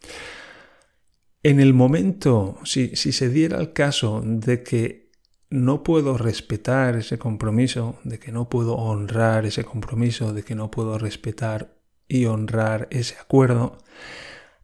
En 1.44 1.60
el 1.60 1.74
momento, 1.74 2.58
si, 2.66 2.96
si 2.96 3.14
se 3.14 3.30
diera 3.30 3.60
el 3.60 3.74
caso 3.74 4.22
de 4.24 4.62
que 4.62 5.12
no 5.50 5.84
puedo 5.84 6.18
respetar 6.18 6.96
ese 6.96 7.18
compromiso, 7.18 7.98
de 8.04 8.20
que 8.20 8.32
no 8.32 8.50
puedo 8.50 8.76
honrar 8.76 9.46
ese 9.46 9.64
compromiso, 9.64 10.34
de 10.34 10.44
que 10.44 10.56
no 10.56 10.70
puedo 10.70 10.98
respetar 10.98 11.78
y 12.08 12.26
honrar 12.26 12.88
ese 12.92 13.16
acuerdo, 13.20 13.78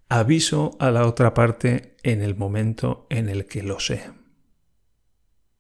aviso 0.10 0.78
a 0.80 0.92
la 0.92 1.06
otra 1.06 1.34
parte 1.34 1.96
en 2.04 2.22
el 2.22 2.36
momento 2.36 3.08
en 3.10 3.30
el 3.30 3.46
que 3.46 3.64
lo 3.64 3.80
sé. 3.80 4.10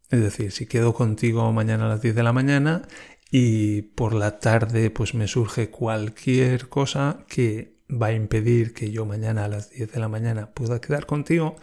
Es 0.10 0.22
decir, 0.22 0.51
si 0.51 0.68
quedo 0.68 0.94
contigo 0.94 1.51
mañana 1.51 1.86
a 1.86 1.89
las 1.89 2.01
10 2.01 2.16
de 2.16 2.24
la 2.24 2.34
mañana 2.34 2.88
y 3.30 3.82
por 3.82 4.13
la 4.13 4.39
tarde 4.39 4.89
pues 4.89 5.13
me 5.13 5.27
surge 5.27 5.70
cualquier 5.70 6.70
cosa 6.70 7.25
que 7.27 7.77
va 7.89 8.08
a 8.08 8.13
impedir 8.13 8.74
que 8.74 8.92
yo 8.92 9.06
mañana 9.06 9.46
a 9.46 9.50
las 9.50 9.70
10 9.72 9.92
de 9.92 10.00
la 10.00 10.08
mañana 10.08 10.51
pueda 10.51 10.80
quedar 10.80 11.06
contigo, 11.06 11.58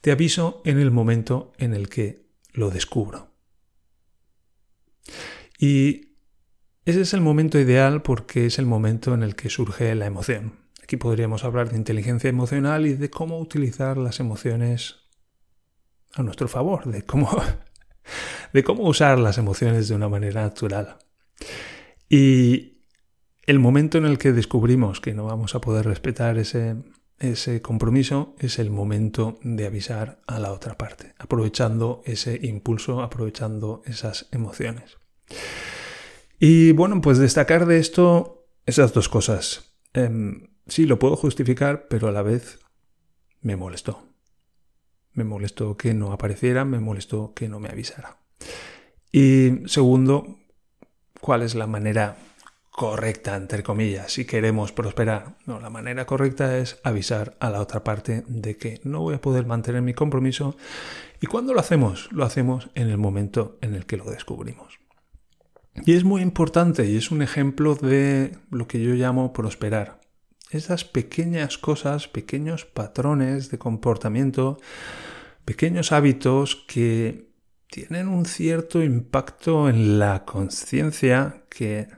te 0.00 0.10
aviso 0.10 0.62
en 0.64 0.78
el 0.78 0.90
momento 0.90 1.52
en 1.58 1.74
el 1.74 1.88
que 1.88 2.26
lo 2.52 2.70
descubro. 2.70 3.30
Y 5.58 6.16
ese 6.84 7.02
es 7.02 7.14
el 7.14 7.20
momento 7.20 7.58
ideal 7.58 8.02
porque 8.02 8.46
es 8.46 8.58
el 8.58 8.66
momento 8.66 9.14
en 9.14 9.22
el 9.22 9.36
que 9.36 9.50
surge 9.50 9.94
la 9.94 10.06
emoción. 10.06 10.59
Aquí 10.90 10.96
podríamos 10.96 11.44
hablar 11.44 11.70
de 11.70 11.76
inteligencia 11.76 12.28
emocional 12.28 12.84
y 12.84 12.94
de 12.94 13.10
cómo 13.10 13.38
utilizar 13.38 13.96
las 13.96 14.18
emociones 14.18 14.96
a 16.14 16.24
nuestro 16.24 16.48
favor, 16.48 16.86
de 16.86 17.02
cómo, 17.02 17.30
de 18.52 18.64
cómo 18.64 18.88
usar 18.88 19.20
las 19.20 19.38
emociones 19.38 19.86
de 19.86 19.94
una 19.94 20.08
manera 20.08 20.42
natural. 20.42 20.98
Y 22.08 22.82
el 23.46 23.60
momento 23.60 23.98
en 23.98 24.04
el 24.04 24.18
que 24.18 24.32
descubrimos 24.32 25.00
que 25.00 25.14
no 25.14 25.26
vamos 25.26 25.54
a 25.54 25.60
poder 25.60 25.86
respetar 25.86 26.38
ese, 26.38 26.74
ese 27.20 27.62
compromiso 27.62 28.34
es 28.40 28.58
el 28.58 28.70
momento 28.70 29.38
de 29.44 29.66
avisar 29.66 30.20
a 30.26 30.40
la 30.40 30.50
otra 30.50 30.76
parte, 30.76 31.14
aprovechando 31.18 32.02
ese 32.04 32.36
impulso, 32.42 33.00
aprovechando 33.00 33.82
esas 33.86 34.26
emociones. 34.32 34.98
Y 36.40 36.72
bueno, 36.72 37.00
pues 37.00 37.18
destacar 37.18 37.66
de 37.66 37.78
esto 37.78 38.48
esas 38.66 38.92
dos 38.92 39.08
cosas. 39.08 39.76
Em, 39.92 40.49
sí, 40.70 40.86
lo 40.86 40.98
puedo 40.98 41.16
justificar, 41.16 41.86
pero 41.88 42.08
a 42.08 42.12
la 42.12 42.22
vez 42.22 42.58
me 43.42 43.56
molestó. 43.56 44.06
Me 45.12 45.24
molestó 45.24 45.76
que 45.76 45.92
no 45.92 46.12
apareciera, 46.12 46.64
me 46.64 46.80
molestó 46.80 47.34
que 47.34 47.48
no 47.48 47.60
me 47.60 47.68
avisara. 47.68 48.18
Y 49.12 49.62
segundo, 49.66 50.38
¿cuál 51.20 51.42
es 51.42 51.54
la 51.54 51.66
manera 51.66 52.16
correcta, 52.80 53.36
entre 53.36 53.62
comillas, 53.62 54.10
si 54.10 54.24
queremos 54.24 54.72
prosperar. 54.72 55.36
No, 55.44 55.60
la 55.60 55.68
manera 55.68 56.06
correcta 56.06 56.56
es 56.56 56.78
avisar 56.82 57.36
a 57.38 57.50
la 57.50 57.60
otra 57.60 57.84
parte 57.84 58.24
de 58.26 58.56
que 58.56 58.80
no 58.84 59.00
voy 59.00 59.16
a 59.16 59.20
poder 59.20 59.44
mantener 59.44 59.82
mi 59.82 59.92
compromiso. 59.92 60.56
¿Y 61.20 61.26
cuando 61.26 61.52
lo 61.52 61.60
hacemos? 61.60 62.10
Lo 62.10 62.24
hacemos 62.24 62.70
en 62.74 62.88
el 62.88 62.96
momento 62.96 63.58
en 63.60 63.74
el 63.74 63.84
que 63.84 63.98
lo 63.98 64.10
descubrimos. 64.10 64.78
Y 65.84 65.92
es 65.92 66.04
muy 66.04 66.22
importante 66.22 66.86
y 66.86 66.96
es 66.96 67.10
un 67.10 67.20
ejemplo 67.20 67.74
de 67.74 68.38
lo 68.50 68.66
que 68.66 68.82
yo 68.82 68.94
llamo 68.94 69.34
prosperar. 69.34 69.99
Esas 70.50 70.84
pequeñas 70.84 71.58
cosas, 71.58 72.08
pequeños 72.08 72.64
patrones 72.64 73.50
de 73.50 73.58
comportamiento, 73.58 74.58
pequeños 75.44 75.92
hábitos 75.92 76.56
que 76.66 77.30
tienen 77.68 78.08
un 78.08 78.26
cierto 78.26 78.82
impacto 78.82 79.68
en 79.68 80.00
la 80.00 80.24
conciencia 80.24 81.44
que 81.48 81.88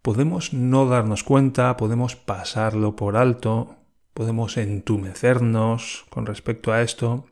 podemos 0.00 0.54
no 0.54 0.86
darnos 0.86 1.22
cuenta, 1.22 1.76
podemos 1.76 2.16
pasarlo 2.16 2.96
por 2.96 3.16
alto, 3.16 3.76
podemos 4.14 4.56
entumecernos 4.56 6.06
con 6.08 6.24
respecto 6.24 6.72
a 6.72 6.80
esto, 6.80 7.26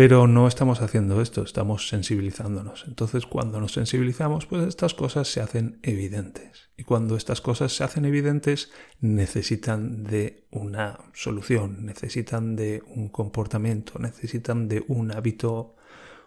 pero 0.00 0.26
no 0.26 0.48
estamos 0.48 0.80
haciendo 0.80 1.20
esto, 1.20 1.42
estamos 1.42 1.90
sensibilizándonos. 1.90 2.86
Entonces 2.88 3.26
cuando 3.26 3.60
nos 3.60 3.72
sensibilizamos, 3.72 4.46
pues 4.46 4.66
estas 4.66 4.94
cosas 4.94 5.28
se 5.28 5.42
hacen 5.42 5.78
evidentes. 5.82 6.70
Y 6.78 6.84
cuando 6.84 7.16
estas 7.16 7.42
cosas 7.42 7.76
se 7.76 7.84
hacen 7.84 8.06
evidentes, 8.06 8.72
necesitan 9.00 10.02
de 10.02 10.46
una 10.52 11.00
solución, 11.12 11.84
necesitan 11.84 12.56
de 12.56 12.82
un 12.86 13.10
comportamiento, 13.10 13.98
necesitan 13.98 14.68
de 14.68 14.82
un 14.88 15.12
hábito, 15.12 15.76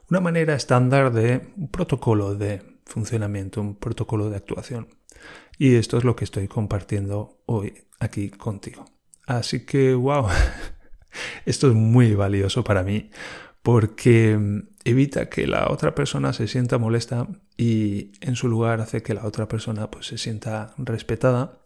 una 0.07 0.19
manera 0.19 0.53
estándar 0.53 1.11
de 1.11 1.51
un 1.57 1.69
protocolo 1.69 2.35
de 2.35 2.61
funcionamiento, 2.85 3.59
un 3.59 3.75
protocolo 3.77 4.29
de 4.29 4.35
actuación. 4.35 4.87
Y 5.57 5.77
esto 5.77 5.97
es 5.97 6.03
lo 6.03 6.15
que 6.15 6.25
estoy 6.25 6.47
compartiendo 6.47 7.41
hoy 7.47 7.73
aquí 7.99 8.29
contigo. 8.29 8.85
Así 9.25 9.65
que, 9.65 9.95
wow, 9.95 10.27
esto 11.47 11.69
es 11.69 11.73
muy 11.73 12.13
valioso 12.13 12.63
para 12.63 12.83
mí 12.83 13.09
porque 13.63 14.63
evita 14.83 15.29
que 15.29 15.47
la 15.47 15.71
otra 15.71 15.95
persona 15.95 16.33
se 16.33 16.47
sienta 16.47 16.77
molesta 16.77 17.27
y 17.57 18.11
en 18.21 18.35
su 18.35 18.49
lugar 18.49 18.81
hace 18.81 19.01
que 19.01 19.13
la 19.13 19.25
otra 19.25 19.47
persona 19.47 19.89
pues 19.89 20.07
se 20.07 20.17
sienta 20.17 20.73
respetada 20.77 21.61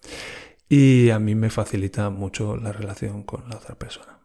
y 0.69 1.09
a 1.09 1.19
mí 1.19 1.33
me 1.33 1.49
facilita 1.49 2.09
mucho 2.11 2.55
la 2.55 2.71
relación 2.71 3.23
con 3.23 3.49
la 3.49 3.57
otra 3.57 3.75
persona. 3.75 4.19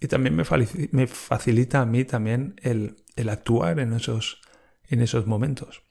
Y 0.00 0.06
también 0.06 0.34
me, 0.34 0.44
facilita 0.44 1.80
a 1.82 1.86
mí 1.86 2.04
también 2.04 2.54
el, 2.62 2.96
el 3.16 3.28
actuar 3.28 3.80
en 3.80 3.92
esos, 3.92 4.40
en 4.88 5.02
esos 5.02 5.26
momentos. 5.26 5.82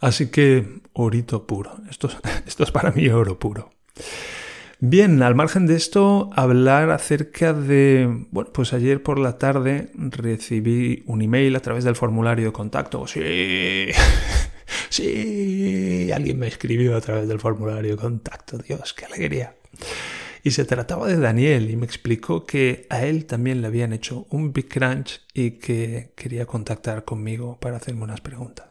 Así 0.00 0.30
que 0.30 0.80
orito 0.92 1.46
puro. 1.46 1.78
Esto, 1.90 2.08
esto 2.46 2.62
es 2.62 2.70
para 2.70 2.92
mí 2.92 3.08
oro 3.08 3.38
puro. 3.38 3.70
Bien, 4.82 5.22
al 5.22 5.34
margen 5.34 5.66
de 5.66 5.76
esto, 5.76 6.30
hablar 6.34 6.90
acerca 6.90 7.52
de... 7.52 8.24
Bueno, 8.30 8.50
pues 8.50 8.72
ayer 8.72 9.02
por 9.02 9.18
la 9.18 9.36
tarde 9.36 9.90
recibí 9.94 11.02
un 11.04 11.20
email 11.20 11.54
a 11.54 11.60
través 11.60 11.84
del 11.84 11.96
formulario 11.96 12.46
de 12.46 12.52
contacto. 12.52 13.06
Sí, 13.06 13.20
sí, 14.88 16.10
alguien 16.12 16.38
me 16.38 16.46
escribió 16.46 16.96
a 16.96 17.00
través 17.02 17.28
del 17.28 17.38
formulario 17.38 17.90
de 17.90 17.96
contacto. 17.98 18.56
Dios, 18.56 18.94
qué 18.94 19.04
alegría. 19.04 19.54
Y 20.42 20.52
se 20.52 20.64
trataba 20.64 21.06
de 21.08 21.18
Daniel 21.18 21.70
y 21.70 21.76
me 21.76 21.84
explicó 21.84 22.46
que 22.46 22.86
a 22.88 23.04
él 23.04 23.26
también 23.26 23.60
le 23.60 23.66
habían 23.66 23.92
hecho 23.92 24.26
un 24.30 24.54
Big 24.54 24.70
Crunch 24.70 25.20
y 25.34 25.58
que 25.58 26.14
quería 26.16 26.46
contactar 26.46 27.04
conmigo 27.04 27.58
para 27.60 27.76
hacerme 27.76 28.04
unas 28.04 28.22
preguntas. 28.22 28.68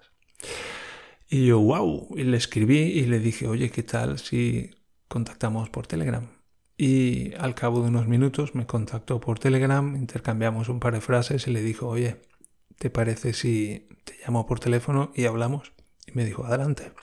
Y 1.30 1.46
yo, 1.46 1.60
wow, 1.60 2.08
y 2.18 2.24
le 2.24 2.38
escribí 2.38 2.80
y 2.80 3.06
le 3.06 3.20
dije, 3.20 3.48
oye, 3.48 3.70
¿qué 3.70 3.84
tal 3.84 4.18
si 4.18 4.72
contactamos 5.10 5.70
por 5.70 5.86
Telegram? 5.86 6.26
Y 6.78 7.34
al 7.36 7.56
cabo 7.56 7.82
de 7.82 7.90
unos 7.90 8.08
minutos 8.08 8.56
me 8.56 8.66
contactó 8.66 9.20
por 9.20 9.38
Telegram, 9.38 9.98
intercambiamos 9.98 10.70
un 10.70 10.80
par 10.80 10.94
de 10.94 11.02
frases 11.02 11.46
y 11.46 11.52
le 11.52 11.62
dijo, 11.62 11.90
oye, 11.90 12.22
¿te 12.78 12.90
parece 12.90 13.34
si 13.34 13.90
te 14.06 14.16
llamo 14.26 14.48
por 14.48 14.62
teléfono 14.62 15.12
y 15.14 15.26
hablamos? 15.26 15.74
Y 16.08 16.14
me 16.14 16.24
dijo, 16.24 16.46
adelante. 16.46 16.94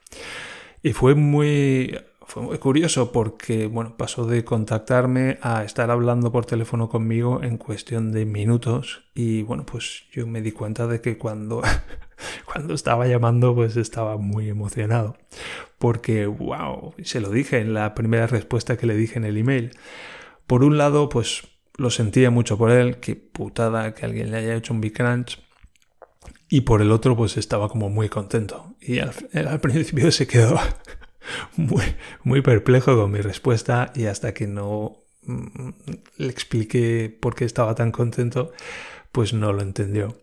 Y 0.82 0.94
fue 0.94 1.14
muy, 1.14 1.94
fue 2.26 2.42
muy 2.42 2.58
curioso 2.58 3.12
porque, 3.12 3.66
bueno, 3.66 3.96
pasó 3.96 4.26
de 4.26 4.44
contactarme 4.44 5.38
a 5.42 5.62
estar 5.62 5.90
hablando 5.90 6.32
por 6.32 6.44
teléfono 6.44 6.88
conmigo 6.88 7.42
en 7.42 7.56
cuestión 7.56 8.10
de 8.10 8.26
minutos. 8.26 9.04
Y 9.14 9.42
bueno, 9.42 9.64
pues 9.64 10.04
yo 10.10 10.26
me 10.26 10.42
di 10.42 10.50
cuenta 10.50 10.86
de 10.88 11.00
que 11.00 11.18
cuando 11.18 11.62
cuando 12.44 12.74
estaba 12.74 13.06
llamando 13.06 13.54
pues 13.54 13.76
estaba 13.76 14.16
muy 14.16 14.48
emocionado 14.48 15.16
porque 15.78 16.26
wow, 16.26 16.94
se 17.02 17.20
lo 17.20 17.30
dije 17.30 17.58
en 17.58 17.74
la 17.74 17.94
primera 17.94 18.26
respuesta 18.26 18.76
que 18.76 18.86
le 18.86 18.96
dije 18.96 19.18
en 19.18 19.24
el 19.24 19.36
email. 19.36 19.70
Por 20.46 20.64
un 20.64 20.78
lado 20.78 21.08
pues 21.08 21.44
lo 21.76 21.90
sentía 21.90 22.30
mucho 22.30 22.58
por 22.58 22.70
él, 22.70 22.98
qué 22.98 23.14
putada 23.14 23.94
que 23.94 24.04
alguien 24.04 24.30
le 24.30 24.38
haya 24.38 24.56
hecho 24.56 24.72
un 24.74 24.80
big 24.80 24.94
crunch. 24.94 25.40
Y 26.48 26.62
por 26.62 26.80
el 26.80 26.90
otro 26.90 27.16
pues 27.16 27.36
estaba 27.36 27.68
como 27.68 27.88
muy 27.88 28.08
contento. 28.08 28.74
Y 28.80 28.98
al, 28.98 29.12
al 29.48 29.60
principio 29.60 30.10
se 30.10 30.26
quedó 30.26 30.58
muy, 31.56 32.42
perplejo 32.42 32.96
con 32.96 33.10
mi 33.10 33.20
respuesta 33.20 33.92
y 33.94 34.06
hasta 34.06 34.34
que 34.34 34.46
no 34.46 35.04
mm, 35.22 35.70
le 36.18 36.28
expliqué 36.28 37.16
por 37.20 37.34
qué 37.34 37.44
estaba 37.44 37.74
tan 37.74 37.92
contento, 37.92 38.52
pues 39.12 39.32
no 39.32 39.52
lo 39.52 39.62
entendió. 39.62 40.18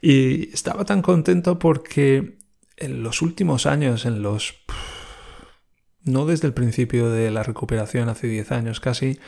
Y 0.00 0.52
estaba 0.52 0.84
tan 0.84 1.02
contento 1.02 1.58
porque 1.58 2.38
en 2.76 3.02
los 3.02 3.22
últimos 3.22 3.66
años, 3.66 4.04
en 4.06 4.22
los... 4.22 4.54
no 6.02 6.26
desde 6.26 6.48
el 6.48 6.54
principio 6.54 7.10
de 7.10 7.30
la 7.30 7.42
recuperación, 7.42 8.08
hace 8.08 8.26
10 8.26 8.52
años 8.52 8.80
casi, 8.80 9.20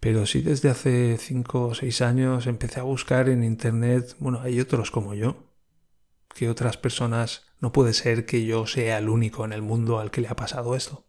pero 0.00 0.26
sí 0.26 0.40
desde 0.40 0.70
hace 0.70 1.18
5 1.18 1.66
o 1.66 1.74
6 1.74 2.00
años 2.02 2.46
empecé 2.46 2.80
a 2.80 2.84
buscar 2.84 3.28
en 3.28 3.44
Internet, 3.44 4.16
bueno, 4.18 4.40
hay 4.40 4.60
otros 4.60 4.90
como 4.90 5.14
yo, 5.14 5.50
que 6.34 6.48
otras 6.48 6.76
personas, 6.76 7.49
no 7.60 7.72
puede 7.72 7.92
ser 7.92 8.26
que 8.26 8.44
yo 8.44 8.66
sea 8.66 8.98
el 8.98 9.08
único 9.08 9.44
en 9.44 9.52
el 9.52 9.62
mundo 9.62 9.98
al 9.98 10.10
que 10.10 10.20
le 10.20 10.28
ha 10.28 10.36
pasado 10.36 10.74
esto. 10.74 11.04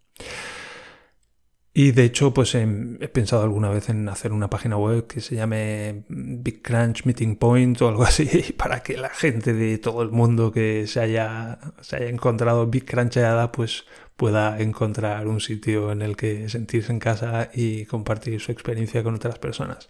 Y 1.74 1.92
de 1.94 2.04
hecho, 2.04 2.34
pues 2.34 2.54
he, 2.54 2.68
pensado 3.14 3.44
alguna 3.44 3.70
vez 3.70 3.88
en 3.88 4.10
hacer 4.10 4.34
una 4.34 4.50
página 4.50 4.76
web 4.76 5.08
que 5.08 5.22
se 5.22 5.36
llame 5.36 6.04
Big 6.10 6.62
Crunch 6.62 7.06
Meeting 7.06 7.38
Point 7.38 7.82
o 7.82 7.88
algo 7.88 8.04
así, 8.08 8.54
para 8.58 8.84
que 8.84 8.98
la 8.98 9.10
gente 9.10 9.54
de 9.54 9.78
todo 9.78 10.02
el 10.02 10.12
mundo 10.12 10.52
que 10.52 10.86
se 10.88 11.00
haya, 11.00 11.60
se 11.80 11.96
haya 11.96 12.10
encontrado 12.10 12.68
Big 12.68 12.86
Crunchada, 12.86 13.54
pues 13.54 13.86
pueda 14.18 14.60
encontrar 14.60 15.28
un 15.28 15.40
sitio 15.40 15.94
en 15.94 16.02
el 16.02 16.18
que 16.18 16.50
sentirse 16.50 16.92
en 16.92 17.00
casa 17.00 17.50
y 17.54 17.86
compartir 17.86 18.42
su 18.42 18.52
experiencia 18.52 19.02
con 19.02 19.16
otras 19.16 19.40
personas. 19.40 19.88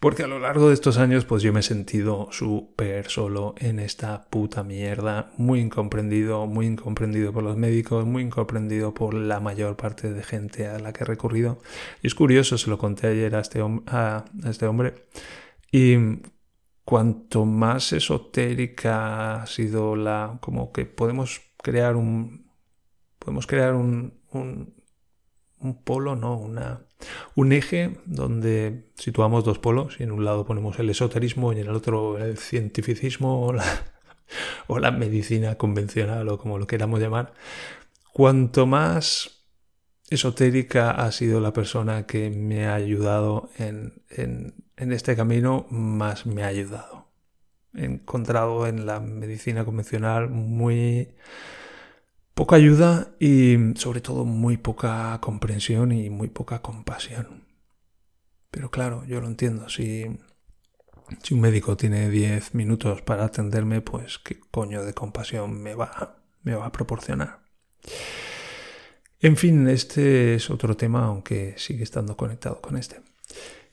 Porque 0.00 0.22
a 0.22 0.26
lo 0.26 0.38
largo 0.38 0.68
de 0.68 0.74
estos 0.74 0.98
años, 0.98 1.24
pues 1.24 1.42
yo 1.42 1.52
me 1.52 1.60
he 1.60 1.62
sentido 1.62 2.28
súper 2.30 3.08
solo 3.08 3.54
en 3.56 3.78
esta 3.78 4.26
puta 4.28 4.62
mierda, 4.62 5.32
muy 5.38 5.60
incomprendido, 5.60 6.46
muy 6.46 6.66
incomprendido 6.66 7.32
por 7.32 7.42
los 7.42 7.56
médicos, 7.56 8.04
muy 8.04 8.22
incomprendido 8.22 8.92
por 8.92 9.14
la 9.14 9.40
mayor 9.40 9.76
parte 9.76 10.12
de 10.12 10.22
gente 10.22 10.66
a 10.66 10.78
la 10.78 10.92
que 10.92 11.04
he 11.04 11.06
recurrido. 11.06 11.58
Y 12.02 12.08
es 12.08 12.14
curioso, 12.14 12.58
se 12.58 12.68
lo 12.68 12.76
conté 12.76 13.06
ayer 13.06 13.34
a 13.34 13.40
este, 13.40 13.62
a 13.86 14.24
este 14.46 14.66
hombre, 14.66 15.06
y 15.72 15.96
cuanto 16.84 17.44
más 17.46 17.92
esotérica 17.92 19.42
ha 19.42 19.46
sido 19.46 19.96
la, 19.96 20.38
como 20.40 20.70
que 20.72 20.84
podemos 20.84 21.40
crear 21.62 21.96
un, 21.96 22.50
podemos 23.18 23.46
crear 23.46 23.74
un, 23.74 24.20
un, 24.30 24.74
un 25.58 25.82
polo, 25.82 26.14
no, 26.14 26.36
una 26.36 26.82
un 27.34 27.52
eje 27.52 27.96
donde 28.06 28.84
situamos 28.96 29.44
dos 29.44 29.58
polos 29.58 29.96
y 29.98 30.02
en 30.04 30.12
un 30.12 30.24
lado 30.24 30.44
ponemos 30.44 30.78
el 30.78 30.90
esoterismo 30.90 31.52
y 31.52 31.60
en 31.60 31.68
el 31.68 31.74
otro 31.74 32.18
el 32.18 32.38
cientificismo 32.38 33.46
o 34.66 34.78
la, 34.78 34.90
medicina 34.90 35.56
convencional 35.56 36.28
o 36.28 36.38
como 36.38 36.58
lo 36.58 36.66
queramos 36.66 37.00
llamar. 37.00 37.32
Cuanto 38.12 38.66
más 38.66 39.44
esotérica 40.10 40.90
ha 40.90 41.10
sido 41.12 41.40
la 41.40 41.52
persona 41.52 42.06
que 42.06 42.30
me 42.30 42.66
ha 42.66 42.74
ayudado 42.74 43.50
en, 43.58 44.02
en 44.10 44.92
este 44.92 45.16
camino, 45.16 45.66
más 45.70 46.26
me 46.26 46.44
ha 46.44 46.48
ayudado. 46.48 47.08
He 47.74 47.84
encontrado 47.84 48.66
en 48.66 48.86
la 48.86 49.00
medicina 49.00 49.64
convencional 49.64 50.28
muy 50.28 51.08
Poca 52.34 52.56
ayuda 52.56 53.14
y 53.20 53.56
sobre 53.76 54.00
todo 54.00 54.24
muy 54.24 54.56
poca 54.56 55.16
comprensión 55.20 55.92
y 55.92 56.10
muy 56.10 56.28
poca 56.28 56.62
compasión. 56.62 57.44
Pero 58.50 58.70
claro, 58.70 59.04
yo 59.06 59.20
lo 59.20 59.28
entiendo. 59.28 59.68
Si, 59.68 60.04
si 61.22 61.34
un 61.34 61.40
médico 61.40 61.76
tiene 61.76 62.10
10 62.10 62.54
minutos 62.54 63.02
para 63.02 63.24
atenderme, 63.24 63.80
pues 63.80 64.18
qué 64.18 64.38
coño 64.50 64.84
de 64.84 64.94
compasión 64.94 65.62
me 65.62 65.74
va, 65.74 66.16
me 66.42 66.54
va 66.54 66.66
a 66.66 66.72
proporcionar. 66.72 67.40
En 69.20 69.36
fin, 69.36 69.68
este 69.68 70.34
es 70.34 70.50
otro 70.50 70.76
tema, 70.76 71.04
aunque 71.06 71.54
sigue 71.56 71.84
estando 71.84 72.16
conectado 72.16 72.60
con 72.60 72.76
este. 72.76 73.00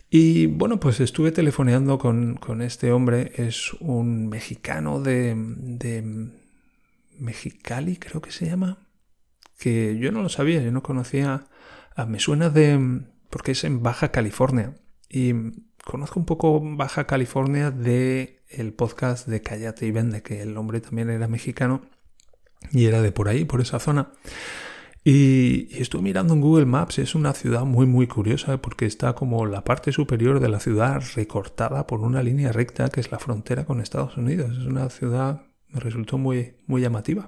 Y 0.10 0.46
bueno, 0.46 0.80
pues 0.80 1.00
estuve 1.00 1.32
telefoneando 1.32 1.98
con, 1.98 2.36
con 2.36 2.62
este 2.62 2.92
hombre. 2.92 3.32
Es 3.36 3.74
un 3.80 4.30
mexicano 4.30 5.02
de, 5.02 5.34
de 5.36 6.32
Mexicali, 7.22 7.98
creo 7.98 8.22
que 8.22 8.32
se 8.32 8.46
llama, 8.48 8.88
que 9.58 9.98
yo 9.98 10.12
no 10.12 10.22
lo 10.22 10.30
sabía, 10.30 10.62
yo 10.62 10.72
no 10.72 10.84
conocía, 10.84 11.46
ah, 11.96 12.06
me 12.06 12.20
suena 12.20 12.50
de, 12.50 13.04
porque 13.30 13.52
es 13.52 13.64
en 13.64 13.84
Baja 13.84 14.12
California, 14.12 14.76
y 15.08 15.34
conozco 15.86 16.20
un 16.20 16.26
poco 16.26 16.60
Baja 16.62 17.06
California 17.06 17.72
de 17.72 18.44
el 18.50 18.74
podcast 18.74 19.28
de 19.28 19.42
Cállate 19.42 19.86
y 19.86 19.92
Vende, 19.92 20.24
que 20.24 20.42
el 20.42 20.58
hombre 20.58 20.82
también 20.82 21.10
era 21.10 21.28
mexicano 21.28 21.82
y 22.72 22.86
era 22.86 23.02
de 23.02 23.12
por 23.12 23.28
ahí, 23.28 23.46
por 23.46 23.62
esa 23.62 23.80
zona. 23.80 24.12
Y, 25.04 25.68
estuve 25.82 26.04
mirando 26.04 26.34
en 26.34 26.42
Google 26.42 26.66
Maps, 26.66 27.00
es 27.00 27.16
una 27.16 27.34
ciudad 27.34 27.66
muy 27.66 27.88
muy 27.88 28.08
curiosa 28.08 28.62
porque 28.62 28.86
está 28.86 29.14
como 29.14 29.46
la 29.48 29.64
parte 29.64 29.92
superior 29.92 30.40
de 30.40 30.50
la 30.50 30.60
ciudad 30.60 31.02
recortada 31.16 31.88
por 31.88 32.02
una 32.02 32.22
línea 32.22 32.52
recta 32.52 32.90
que 32.90 33.00
es 33.00 33.12
la 33.12 33.18
frontera 33.18 33.66
con 33.66 33.82
Estados 33.82 34.18
Unidos. 34.18 34.58
Es 34.58 34.66
una 34.66 34.90
ciudad 34.90 35.51
me 35.72 35.80
resultó 35.80 36.18
muy, 36.18 36.56
muy 36.68 36.82
llamativa. 36.82 37.28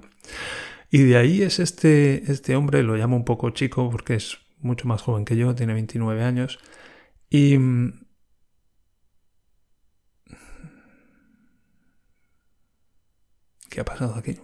Y 0.90 1.02
de 1.02 1.16
ahí 1.16 1.42
es 1.42 1.58
este, 1.58 2.30
este 2.30 2.56
hombre, 2.56 2.82
lo 2.82 2.96
llamo 2.96 3.16
un 3.16 3.24
poco 3.24 3.50
chico 3.50 3.90
porque 3.90 4.14
es 4.14 4.38
mucho 4.60 4.86
más 4.88 5.02
joven 5.02 5.24
que 5.24 5.36
yo, 5.36 5.54
tiene 5.54 5.74
29 5.74 6.22
años. 6.22 6.58
Y... 7.30 7.58
¿Qué 13.70 13.80
ha 13.80 13.84
pasado 13.84 14.14
aquí? 14.14 14.38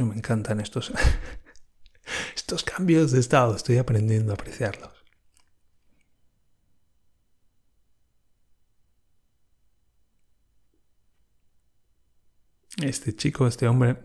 Me 0.00 0.14
encantan 0.16 0.60
estos, 0.60 0.92
estos 2.36 2.64
cambios 2.64 3.12
de 3.12 3.20
estado, 3.20 3.54
estoy 3.54 3.78
aprendiendo 3.78 4.32
a 4.32 4.34
apreciarlos. 4.34 4.95
Este 12.82 13.14
chico, 13.14 13.46
este 13.46 13.68
hombre, 13.68 13.98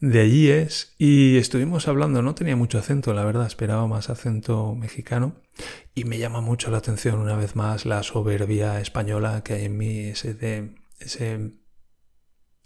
de 0.00 0.20
allí 0.20 0.50
es 0.50 0.94
y 0.98 1.38
estuvimos 1.38 1.88
hablando, 1.88 2.22
no 2.22 2.34
tenía 2.34 2.56
mucho 2.56 2.78
acento, 2.78 3.14
la 3.14 3.24
verdad, 3.24 3.46
esperaba 3.46 3.86
más 3.86 4.10
acento 4.10 4.74
mexicano 4.74 5.36
y 5.94 6.04
me 6.04 6.18
llama 6.18 6.40
mucho 6.40 6.70
la 6.70 6.78
atención 6.78 7.20
una 7.20 7.36
vez 7.36 7.56
más 7.56 7.86
la 7.86 8.02
soberbia 8.02 8.80
española 8.80 9.42
que 9.42 9.54
hay 9.54 9.64
en 9.66 9.78
mí, 9.78 9.98
ese 10.00 10.34
de 10.34 10.74
ese 10.98 11.54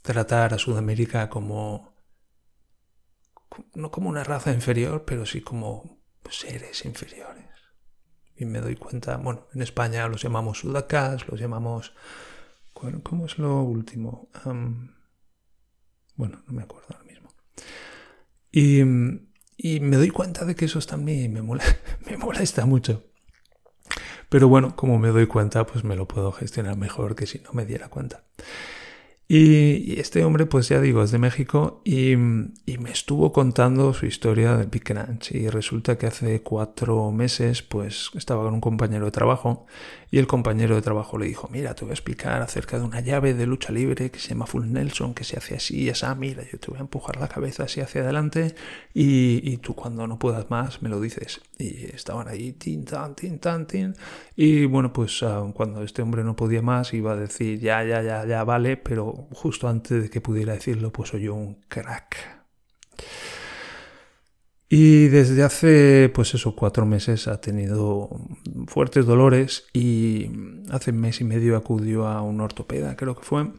tratar 0.02 0.54
a 0.54 0.58
Sudamérica 0.58 1.28
como 1.28 1.94
no 3.74 3.90
como 3.90 4.08
una 4.08 4.24
raza 4.24 4.52
inferior, 4.52 5.04
pero 5.04 5.26
sí 5.26 5.40
como 5.40 5.98
seres 6.30 6.84
inferiores. 6.84 7.44
Y 8.36 8.44
me 8.44 8.60
doy 8.60 8.76
cuenta, 8.76 9.16
bueno, 9.16 9.48
en 9.52 9.62
España 9.62 10.06
los 10.06 10.22
llamamos 10.22 10.60
sudacas, 10.60 11.26
los 11.28 11.40
llamamos 11.40 11.94
¿cómo 13.02 13.26
es 13.26 13.38
lo 13.38 13.62
último? 13.62 14.28
Bueno, 16.18 16.42
no 16.48 16.52
me 16.52 16.62
acuerdo 16.64 16.88
ahora 16.90 17.04
mismo. 17.04 17.30
Y, 18.50 18.82
me 19.80 19.96
doy 19.96 20.10
cuenta 20.10 20.44
de 20.44 20.56
que 20.56 20.64
eso 20.64 20.80
también 20.80 21.32
me, 21.32 21.40
me 22.10 22.16
molesta 22.18 22.66
mucho. 22.66 23.04
Pero 24.28 24.48
bueno, 24.48 24.74
como 24.74 24.98
me 24.98 25.08
doy 25.08 25.26
cuenta, 25.26 25.64
pues 25.64 25.84
me 25.84 25.94
lo 25.94 26.06
puedo 26.06 26.32
gestionar 26.32 26.76
mejor 26.76 27.14
que 27.14 27.26
si 27.26 27.38
no 27.38 27.52
me 27.52 27.64
diera 27.64 27.88
cuenta. 27.88 28.24
Y, 29.30 30.00
este 30.00 30.24
hombre, 30.24 30.46
pues 30.46 30.70
ya 30.70 30.80
digo, 30.80 31.02
es 31.02 31.10
de 31.10 31.18
México 31.18 31.82
y, 31.84 32.16
me 32.16 32.90
estuvo 32.90 33.32
contando 33.32 33.92
su 33.92 34.06
historia 34.06 34.56
del 34.56 34.68
Big 34.68 34.84
Crunch. 34.84 35.32
Y 35.32 35.48
resulta 35.50 35.98
que 35.98 36.06
hace 36.06 36.40
cuatro 36.42 37.10
meses, 37.12 37.62
pues 37.62 38.10
estaba 38.14 38.44
con 38.44 38.54
un 38.54 38.60
compañero 38.62 39.04
de 39.04 39.10
trabajo 39.10 39.66
y 40.10 40.18
el 40.18 40.26
compañero 40.26 40.74
de 40.76 40.82
trabajo 40.82 41.18
le 41.18 41.26
dijo: 41.26 41.48
Mira, 41.52 41.74
te 41.74 41.84
voy 41.84 41.90
a 41.90 41.94
explicar 41.94 42.40
acerca 42.40 42.78
de 42.78 42.84
una 42.84 43.00
llave 43.00 43.34
de 43.34 43.46
lucha 43.46 43.72
libre 43.72 44.10
que 44.10 44.18
se 44.18 44.30
llama 44.30 44.46
Full 44.46 44.66
Nelson, 44.66 45.12
que 45.12 45.24
se 45.24 45.36
hace 45.36 45.56
así 45.56 45.82
y 45.82 45.88
esa. 45.90 46.14
Mira, 46.14 46.42
yo 46.50 46.58
te 46.58 46.70
voy 46.70 46.78
a 46.78 46.80
empujar 46.80 47.16
la 47.18 47.28
cabeza 47.28 47.64
así 47.64 47.80
hacia 47.80 48.02
adelante 48.02 48.54
y, 48.94 49.40
y 49.50 49.58
tú 49.58 49.74
cuando 49.74 50.06
no 50.06 50.18
puedas 50.18 50.48
más 50.50 50.80
me 50.82 50.88
lo 50.88 51.00
dices. 51.00 51.42
Y 51.58 51.86
estaban 51.86 52.28
ahí, 52.28 52.52
tin, 52.52 52.84
tan, 52.84 53.14
tin, 53.14 53.38
tan, 53.38 53.66
tin. 53.66 53.94
Y 54.36 54.64
bueno, 54.64 54.92
pues 54.92 55.22
ah, 55.22 55.44
cuando 55.54 55.82
este 55.82 56.00
hombre 56.00 56.24
no 56.24 56.36
podía 56.36 56.62
más, 56.62 56.94
iba 56.94 57.12
a 57.12 57.16
decir: 57.16 57.60
Ya, 57.60 57.84
ya, 57.84 58.02
ya, 58.02 58.24
ya, 58.24 58.44
vale, 58.44 58.76
pero 58.78 59.17
justo 59.32 59.68
antes 59.68 60.02
de 60.02 60.10
que 60.10 60.20
pudiera 60.20 60.52
decirlo, 60.52 60.92
pues 60.92 61.14
oyó 61.14 61.34
un 61.34 61.60
crack. 61.68 62.16
Y 64.68 65.08
desde 65.08 65.42
hace, 65.42 66.10
pues 66.14 66.34
eso, 66.34 66.54
cuatro 66.54 66.84
meses 66.84 67.26
ha 67.26 67.40
tenido 67.40 68.10
fuertes 68.66 69.06
dolores 69.06 69.64
y 69.72 70.30
hace 70.70 70.90
un 70.90 71.00
mes 71.00 71.20
y 71.22 71.24
medio 71.24 71.56
acudió 71.56 72.06
a 72.06 72.20
un 72.20 72.40
ortopeda, 72.42 72.94
creo 72.94 73.16
que 73.16 73.22
fue, 73.22 73.50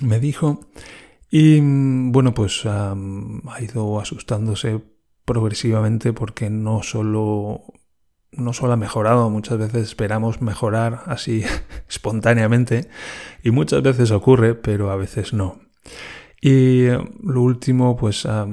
me 0.00 0.20
dijo, 0.20 0.60
y 1.30 1.60
bueno, 1.60 2.32
pues 2.32 2.64
ha 2.64 2.94
ido 3.60 3.98
asustándose 3.98 4.80
progresivamente 5.24 6.12
porque 6.12 6.48
no 6.48 6.82
solo 6.82 7.62
no 8.32 8.52
solo 8.52 8.72
ha 8.72 8.76
mejorado, 8.76 9.28
muchas 9.30 9.58
veces 9.58 9.82
esperamos 9.82 10.40
mejorar 10.40 11.02
así 11.06 11.44
espontáneamente 11.88 12.88
y 13.42 13.50
muchas 13.50 13.82
veces 13.82 14.10
ocurre, 14.10 14.54
pero 14.54 14.90
a 14.90 14.96
veces 14.96 15.32
no. 15.32 15.60
Y 16.40 16.84
eh, 16.84 16.98
lo 17.22 17.42
último, 17.42 17.96
pues 17.96 18.24
ah, 18.26 18.46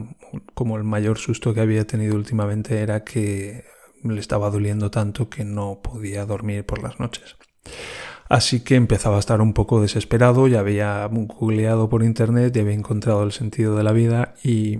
como 0.53 0.77
el 0.77 0.83
mayor 0.83 1.17
susto 1.17 1.53
que 1.53 1.61
había 1.61 1.85
tenido 1.87 2.15
últimamente 2.15 2.81
era 2.81 3.03
que 3.03 3.63
le 4.03 4.19
estaba 4.19 4.49
doliendo 4.49 4.91
tanto 4.91 5.29
que 5.29 5.43
no 5.43 5.81
podía 5.81 6.25
dormir 6.25 6.65
por 6.65 6.81
las 6.81 6.99
noches. 6.99 7.35
Así 8.29 8.59
que 8.59 8.75
empezaba 8.75 9.15
a 9.15 9.19
estar 9.19 9.39
un 9.39 9.53
poco 9.53 9.81
desesperado, 9.81 10.47
ya 10.47 10.59
había 10.59 11.07
googleado 11.07 11.87
por 11.89 12.03
internet, 12.03 12.53
ya 12.53 12.61
había 12.61 12.73
encontrado 12.73 13.23
el 13.23 13.31
sentido 13.31 13.77
de 13.77 13.83
la 13.83 13.93
vida 13.93 14.33
y 14.43 14.79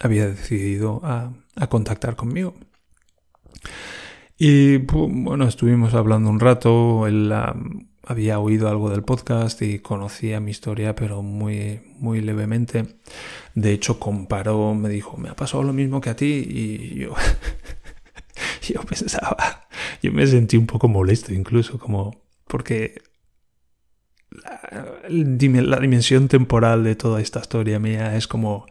había 0.00 0.28
decidido 0.28 1.00
a, 1.02 1.32
contactar 1.68 2.16
conmigo. 2.16 2.54
Y 4.38 4.78
bueno, 4.78 5.48
estuvimos 5.48 5.94
hablando 5.94 6.28
un 6.28 6.40
rato. 6.40 7.06
Él 7.06 7.32
había 8.02 8.38
oído 8.38 8.68
algo 8.68 8.90
del 8.90 9.02
podcast 9.02 9.62
y 9.62 9.78
conocía 9.78 10.40
mi 10.40 10.50
historia, 10.50 10.94
pero 10.94 11.22
muy, 11.22 11.80
muy 11.98 12.20
levemente. 12.20 12.96
De 13.54 13.72
hecho, 13.72 13.98
comparó, 13.98 14.74
me 14.74 14.90
dijo, 14.90 15.16
me 15.16 15.30
ha 15.30 15.36
pasado 15.36 15.62
lo 15.62 15.72
mismo 15.72 16.00
que 16.00 16.10
a 16.10 16.16
ti 16.16 16.46
y 16.48 16.94
yo, 17.00 17.14
yo 18.68 18.82
pensaba, 18.82 19.66
yo 20.02 20.12
me 20.12 20.26
sentí 20.26 20.58
un 20.58 20.66
poco 20.66 20.88
molesto 20.88 21.32
incluso, 21.32 21.78
como 21.78 22.22
porque 22.46 23.02
la 25.08 25.80
dimensión 25.80 26.28
temporal 26.28 26.84
de 26.84 26.94
toda 26.94 27.20
esta 27.20 27.40
historia 27.40 27.78
mía 27.78 28.16
es 28.16 28.28
como 28.28 28.66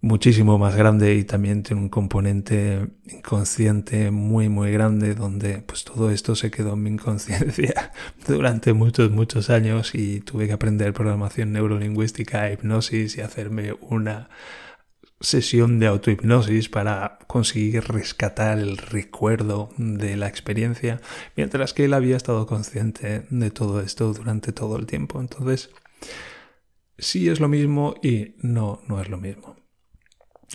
muchísimo 0.00 0.58
más 0.58 0.76
grande 0.76 1.14
y 1.14 1.24
también 1.24 1.62
tiene 1.62 1.82
un 1.82 1.88
componente 1.88 2.88
inconsciente 3.06 4.10
muy 4.12 4.48
muy 4.48 4.70
grande 4.70 5.14
donde 5.14 5.58
pues 5.62 5.84
todo 5.84 6.10
esto 6.10 6.36
se 6.36 6.50
quedó 6.52 6.74
en 6.74 6.82
mi 6.84 6.90
inconsciencia 6.90 7.92
durante 8.28 8.72
muchos 8.72 9.10
muchos 9.10 9.50
años 9.50 9.94
y 9.94 10.20
tuve 10.20 10.46
que 10.46 10.52
aprender 10.52 10.92
programación 10.92 11.52
neurolingüística, 11.52 12.52
hipnosis 12.52 13.16
y 13.16 13.22
hacerme 13.22 13.72
una 13.80 14.28
sesión 15.20 15.80
de 15.80 15.88
autohipnosis 15.88 16.68
para 16.68 17.18
conseguir 17.26 17.82
rescatar 17.84 18.58
el 18.58 18.76
recuerdo 18.76 19.70
de 19.76 20.16
la 20.16 20.28
experiencia, 20.28 21.00
mientras 21.36 21.74
que 21.74 21.86
él 21.86 21.94
había 21.94 22.16
estado 22.16 22.46
consciente 22.46 23.26
de 23.30 23.50
todo 23.50 23.80
esto 23.80 24.12
durante 24.12 24.52
todo 24.52 24.76
el 24.76 24.86
tiempo. 24.86 25.20
Entonces, 25.20 25.70
sí 26.98 27.28
es 27.28 27.40
lo 27.40 27.48
mismo 27.48 27.94
y 28.02 28.36
no, 28.38 28.80
no 28.86 29.00
es 29.00 29.08
lo 29.08 29.18
mismo. 29.18 29.56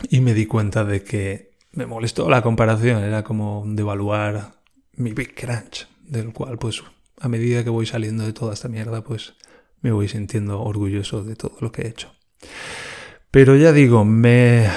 Y 0.10 0.22
me 0.22 0.34
di 0.34 0.46
cuenta 0.46 0.84
de 0.84 1.04
que 1.04 1.54
me 1.72 1.86
molestó 1.86 2.30
la 2.30 2.42
comparación, 2.42 3.04
era 3.04 3.24
como 3.24 3.64
devaluar 3.68 4.54
mi 4.96 5.12
Big 5.14 5.36
Crunch, 5.36 5.88
del 6.08 6.34
cual 6.34 6.58
pues 6.58 6.84
a 7.20 7.28
medida 7.28 7.64
que 7.64 7.70
voy 7.70 7.86
saliendo 7.86 8.26
de 8.26 8.34
toda 8.34 8.54
esta 8.54 8.70
mierda 8.70 9.04
pues 9.04 9.34
me 9.82 9.92
voy 9.92 10.08
sintiendo 10.08 10.62
orgulloso 10.62 11.24
de 11.24 11.36
todo 11.36 11.58
lo 11.62 11.72
que 11.72 11.84
he 11.84 11.88
hecho. 11.88 12.12
Pero 13.32 13.56
ya 13.56 13.72
digo, 13.72 14.06
me, 14.06 14.68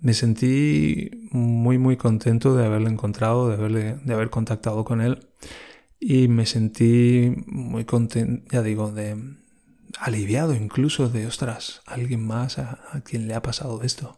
me 0.00 0.12
sentí 0.14 1.28
muy 1.30 1.78
muy 1.78 1.96
contento 1.96 2.56
de 2.56 2.66
haberle 2.66 2.90
encontrado, 2.90 3.48
de, 3.48 3.54
haberle, 3.54 3.94
de 4.04 4.14
haber 4.14 4.30
contactado 4.30 4.84
con 4.84 5.00
él 5.00 5.28
y 6.00 6.28
me 6.28 6.46
sentí 6.46 7.32
muy 7.46 7.84
contento, 7.84 8.44
ya 8.50 8.62
digo, 8.62 8.90
de 8.90 9.16
aliviado 10.00 10.54
incluso 10.54 11.08
de, 11.08 11.26
ostras, 11.26 11.82
alguien 11.86 12.26
más 12.26 12.58
a, 12.58 12.80
a 12.92 13.00
quien 13.00 13.28
le 13.28 13.34
ha 13.34 13.42
pasado 13.42 13.82
esto. 13.82 14.16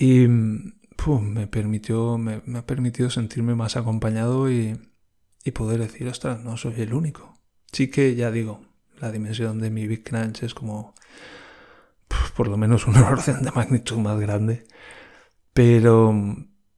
Y 0.00 0.28
me, 0.28 1.48
permitió, 1.48 2.18
me, 2.18 2.40
ha 2.56 2.66
permitido 2.66 3.10
sentirme 3.10 3.56
más 3.56 3.76
acompañado 3.76 4.48
y, 4.48 4.78
y 5.42 5.50
poder 5.50 5.80
decir, 5.80 6.06
ostras, 6.06 6.44
no 6.44 6.56
soy 6.56 6.74
el 6.82 6.94
único. 6.94 7.34
Sí 7.72 7.90
que 7.90 8.14
ya 8.14 8.30
digo, 8.30 8.60
la 9.00 9.10
dimensión 9.10 9.58
de 9.58 9.70
mi 9.70 9.88
Big 9.88 10.04
Crunch 10.04 10.44
es 10.44 10.54
como 10.54 10.94
por 12.36 12.46
lo 12.46 12.56
menos 12.56 12.86
una 12.86 13.08
orden 13.08 13.42
de 13.42 13.50
magnitud 13.50 13.96
más 13.96 14.20
grande. 14.20 14.68
Pero, 15.52 16.14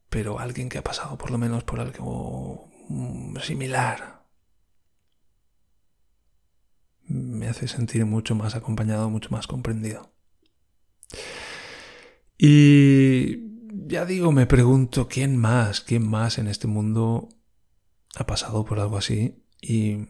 pero 0.08 0.38
alguien 0.38 0.70
que 0.70 0.78
ha 0.78 0.82
pasado 0.82 1.18
por 1.18 1.30
lo 1.30 1.36
menos 1.36 1.62
por 1.64 1.78
algo 1.78 2.70
similar 3.42 4.24
me 7.04 7.48
hace 7.48 7.68
sentir 7.68 8.06
mucho 8.06 8.34
más 8.34 8.54
acompañado, 8.54 9.10
mucho 9.10 9.28
más 9.28 9.46
comprendido. 9.46 10.10
Y 12.42 13.36
ya 13.86 14.06
digo, 14.06 14.32
me 14.32 14.46
pregunto, 14.46 15.08
¿quién 15.08 15.36
más, 15.36 15.82
quién 15.82 16.08
más 16.08 16.38
en 16.38 16.46
este 16.46 16.66
mundo 16.66 17.28
ha 18.16 18.26
pasado 18.26 18.64
por 18.64 18.80
algo 18.80 18.96
así? 18.96 19.44
Y, 19.60 20.08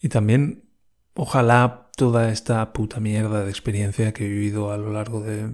y 0.00 0.08
también, 0.08 0.68
ojalá 1.14 1.92
toda 1.96 2.32
esta 2.32 2.72
puta 2.72 2.98
mierda 2.98 3.44
de 3.44 3.50
experiencia 3.50 4.12
que 4.12 4.26
he 4.26 4.28
vivido 4.28 4.72
a 4.72 4.78
lo 4.78 4.92
largo 4.92 5.20
de 5.20 5.48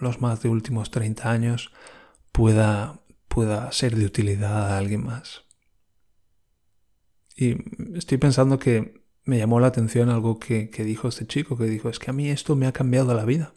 los 0.00 0.20
más 0.20 0.42
de 0.42 0.48
últimos 0.48 0.90
30 0.90 1.30
años 1.30 1.70
pueda, 2.32 3.04
pueda 3.28 3.70
ser 3.70 3.94
de 3.94 4.04
utilidad 4.04 4.72
a 4.72 4.78
alguien 4.78 5.04
más. 5.04 5.44
Y 7.36 7.54
estoy 7.96 8.18
pensando 8.18 8.58
que 8.58 9.04
me 9.22 9.38
llamó 9.38 9.60
la 9.60 9.68
atención 9.68 10.10
algo 10.10 10.40
que, 10.40 10.70
que 10.70 10.82
dijo 10.82 11.06
este 11.06 11.28
chico, 11.28 11.56
que 11.56 11.66
dijo, 11.66 11.88
es 11.88 12.00
que 12.00 12.10
a 12.10 12.14
mí 12.14 12.30
esto 12.30 12.56
me 12.56 12.66
ha 12.66 12.72
cambiado 12.72 13.14
la 13.14 13.24
vida. 13.24 13.54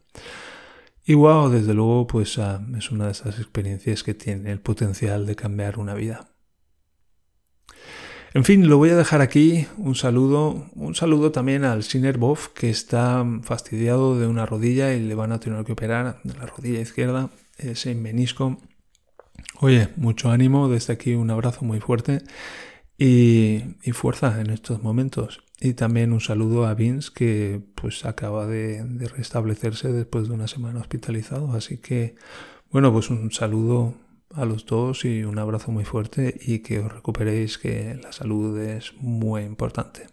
Y 1.05 1.15
wow, 1.15 1.49
desde 1.49 1.73
luego, 1.73 2.07
pues 2.07 2.37
ah, 2.39 2.65
es 2.77 2.91
una 2.91 3.05
de 3.05 3.11
esas 3.11 3.37
experiencias 3.37 4.03
que 4.03 4.13
tiene 4.13 4.51
el 4.51 4.59
potencial 4.59 5.25
de 5.25 5.35
cambiar 5.35 5.77
una 5.77 5.93
vida. 5.93 6.29
En 8.33 8.43
fin, 8.43 8.67
lo 8.67 8.77
voy 8.77 8.89
a 8.89 8.95
dejar 8.95 9.21
aquí. 9.21 9.67
Un 9.77 9.95
saludo. 9.95 10.65
Un 10.73 10.95
saludo 10.95 11.31
también 11.31 11.65
al 11.65 11.83
Sinerbov, 11.83 12.53
que 12.53 12.69
está 12.69 13.23
fastidiado 13.43 14.17
de 14.17 14.27
una 14.27 14.45
rodilla 14.45 14.93
y 14.93 15.01
le 15.01 15.13
van 15.13 15.31
a 15.31 15.39
tener 15.39 15.63
que 15.65 15.73
operar 15.73 16.19
de 16.23 16.33
la 16.33 16.45
rodilla 16.45 16.79
izquierda, 16.79 17.29
ese 17.57 17.93
menisco. 17.93 18.57
Oye, 19.59 19.89
mucho 19.97 20.31
ánimo. 20.31 20.67
Desde 20.69 20.93
aquí 20.93 21.13
un 21.13 21.29
abrazo 21.29 21.63
muy 21.63 21.79
fuerte 21.79 22.23
y, 23.05 23.91
fuerza 23.91 24.39
en 24.39 24.49
estos 24.49 24.81
momentos. 24.81 25.43
Y 25.59 25.73
también 25.73 26.13
un 26.13 26.21
saludo 26.21 26.65
a 26.65 26.73
Vince 26.73 27.11
que 27.13 27.61
pues 27.75 28.05
acaba 28.05 28.47
de, 28.47 28.83
restablecerse 29.15 29.91
después 29.91 30.27
de 30.27 30.33
una 30.33 30.47
semana 30.47 30.79
hospitalizado. 30.79 31.53
Así 31.53 31.77
que 31.77 32.15
bueno, 32.71 32.91
pues 32.93 33.09
un 33.09 33.31
saludo 33.31 33.95
a 34.33 34.45
los 34.45 34.65
dos 34.65 35.05
y 35.05 35.23
un 35.23 35.37
abrazo 35.37 35.71
muy 35.71 35.85
fuerte 35.85 36.39
y 36.41 36.59
que 36.59 36.79
os 36.79 36.91
recuperéis 36.91 37.57
que 37.57 37.99
la 38.01 38.11
salud 38.13 38.57
es 38.59 38.93
muy 38.97 39.43
importante. 39.43 40.07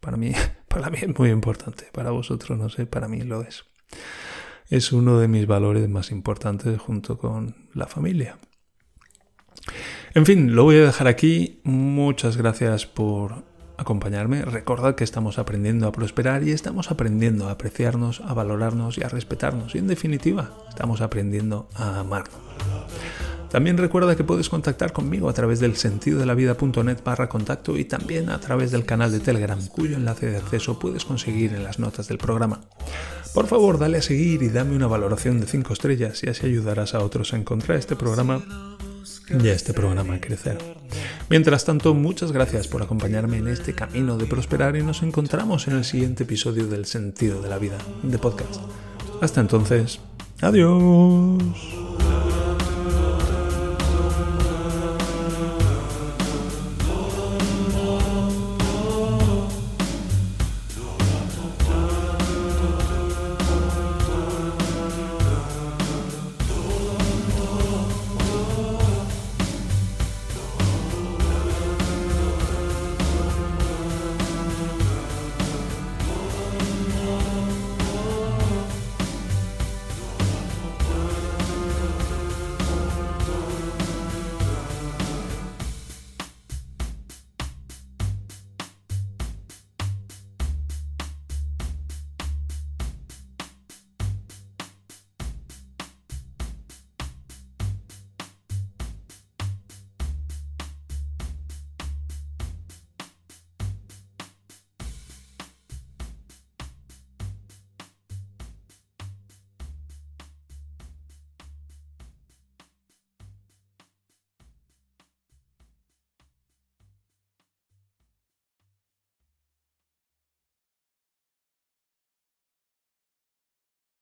Para 0.00 0.16
mí, 0.16 0.32
para 0.68 0.90
mí 0.90 0.98
es 1.02 1.18
muy 1.18 1.30
importante. 1.30 1.88
Para 1.92 2.10
vosotros 2.10 2.58
no 2.58 2.70
sé, 2.70 2.86
para 2.86 3.08
mí 3.08 3.20
lo 3.20 3.42
es. 3.42 3.64
Es 4.70 4.92
uno 4.92 5.18
de 5.18 5.28
mis 5.28 5.46
valores 5.46 5.86
más 5.88 6.10
importantes 6.10 6.80
junto 6.80 7.18
con 7.18 7.68
la 7.74 7.86
familia. 7.86 8.38
En 10.14 10.26
fin, 10.26 10.54
lo 10.54 10.64
voy 10.64 10.76
a 10.76 10.86
dejar 10.86 11.08
aquí. 11.08 11.60
Muchas 11.64 12.36
gracias 12.36 12.86
por 12.86 13.44
acompañarme, 13.78 14.42
recordad 14.42 14.94
que 14.94 15.04
estamos 15.04 15.38
aprendiendo 15.38 15.86
a 15.86 15.92
prosperar 15.92 16.42
y 16.44 16.52
estamos 16.52 16.90
aprendiendo 16.90 17.48
a 17.48 17.52
apreciarnos, 17.52 18.20
a 18.20 18.32
valorarnos 18.34 18.98
y 18.98 19.02
a 19.02 19.08
respetarnos. 19.08 19.74
Y 19.74 19.78
en 19.78 19.88
definitiva, 19.88 20.50
estamos 20.68 21.00
aprendiendo 21.00 21.68
a 21.74 22.00
amarnos. 22.00 22.40
También 23.50 23.76
recuerda 23.76 24.16
que 24.16 24.24
puedes 24.24 24.48
contactar 24.48 24.94
conmigo 24.94 25.28
a 25.28 25.34
través 25.34 25.60
del 25.60 25.76
sentido 25.76 26.18
de 26.18 26.24
la 26.24 26.32
vida.net 26.32 26.98
barra 27.04 27.28
contacto 27.28 27.76
y 27.76 27.84
también 27.84 28.30
a 28.30 28.40
través 28.40 28.70
del 28.70 28.86
canal 28.86 29.12
de 29.12 29.20
Telegram, 29.20 29.58
cuyo 29.66 29.96
enlace 29.96 30.30
de 30.30 30.38
acceso 30.38 30.78
puedes 30.78 31.04
conseguir 31.04 31.52
en 31.52 31.62
las 31.62 31.78
notas 31.78 32.08
del 32.08 32.16
programa. 32.16 32.62
Por 33.34 33.46
favor, 33.46 33.78
dale 33.78 33.98
a 33.98 34.02
seguir 34.02 34.42
y 34.42 34.48
dame 34.48 34.74
una 34.74 34.86
valoración 34.86 35.38
de 35.38 35.46
5 35.46 35.70
estrellas 35.74 36.24
y 36.24 36.30
así 36.30 36.46
ayudarás 36.46 36.94
a 36.94 37.00
otros 37.00 37.34
a 37.34 37.36
encontrar 37.36 37.76
este 37.76 37.94
programa 37.94 38.42
y 39.28 39.48
a 39.48 39.52
este 39.52 39.72
programa 39.72 40.20
crecer. 40.20 40.58
Mientras 41.28 41.64
tanto, 41.64 41.94
muchas 41.94 42.32
gracias 42.32 42.68
por 42.68 42.82
acompañarme 42.82 43.38
en 43.38 43.48
este 43.48 43.74
camino 43.74 44.16
de 44.16 44.26
prosperar 44.26 44.76
y 44.76 44.82
nos 44.82 45.02
encontramos 45.02 45.68
en 45.68 45.76
el 45.76 45.84
siguiente 45.84 46.24
episodio 46.24 46.66
del 46.66 46.86
Sentido 46.86 47.42
de 47.42 47.48
la 47.48 47.58
Vida 47.58 47.78
de 48.02 48.18
podcast. 48.18 48.60
Hasta 49.20 49.40
entonces, 49.40 50.00
adiós. 50.40 51.81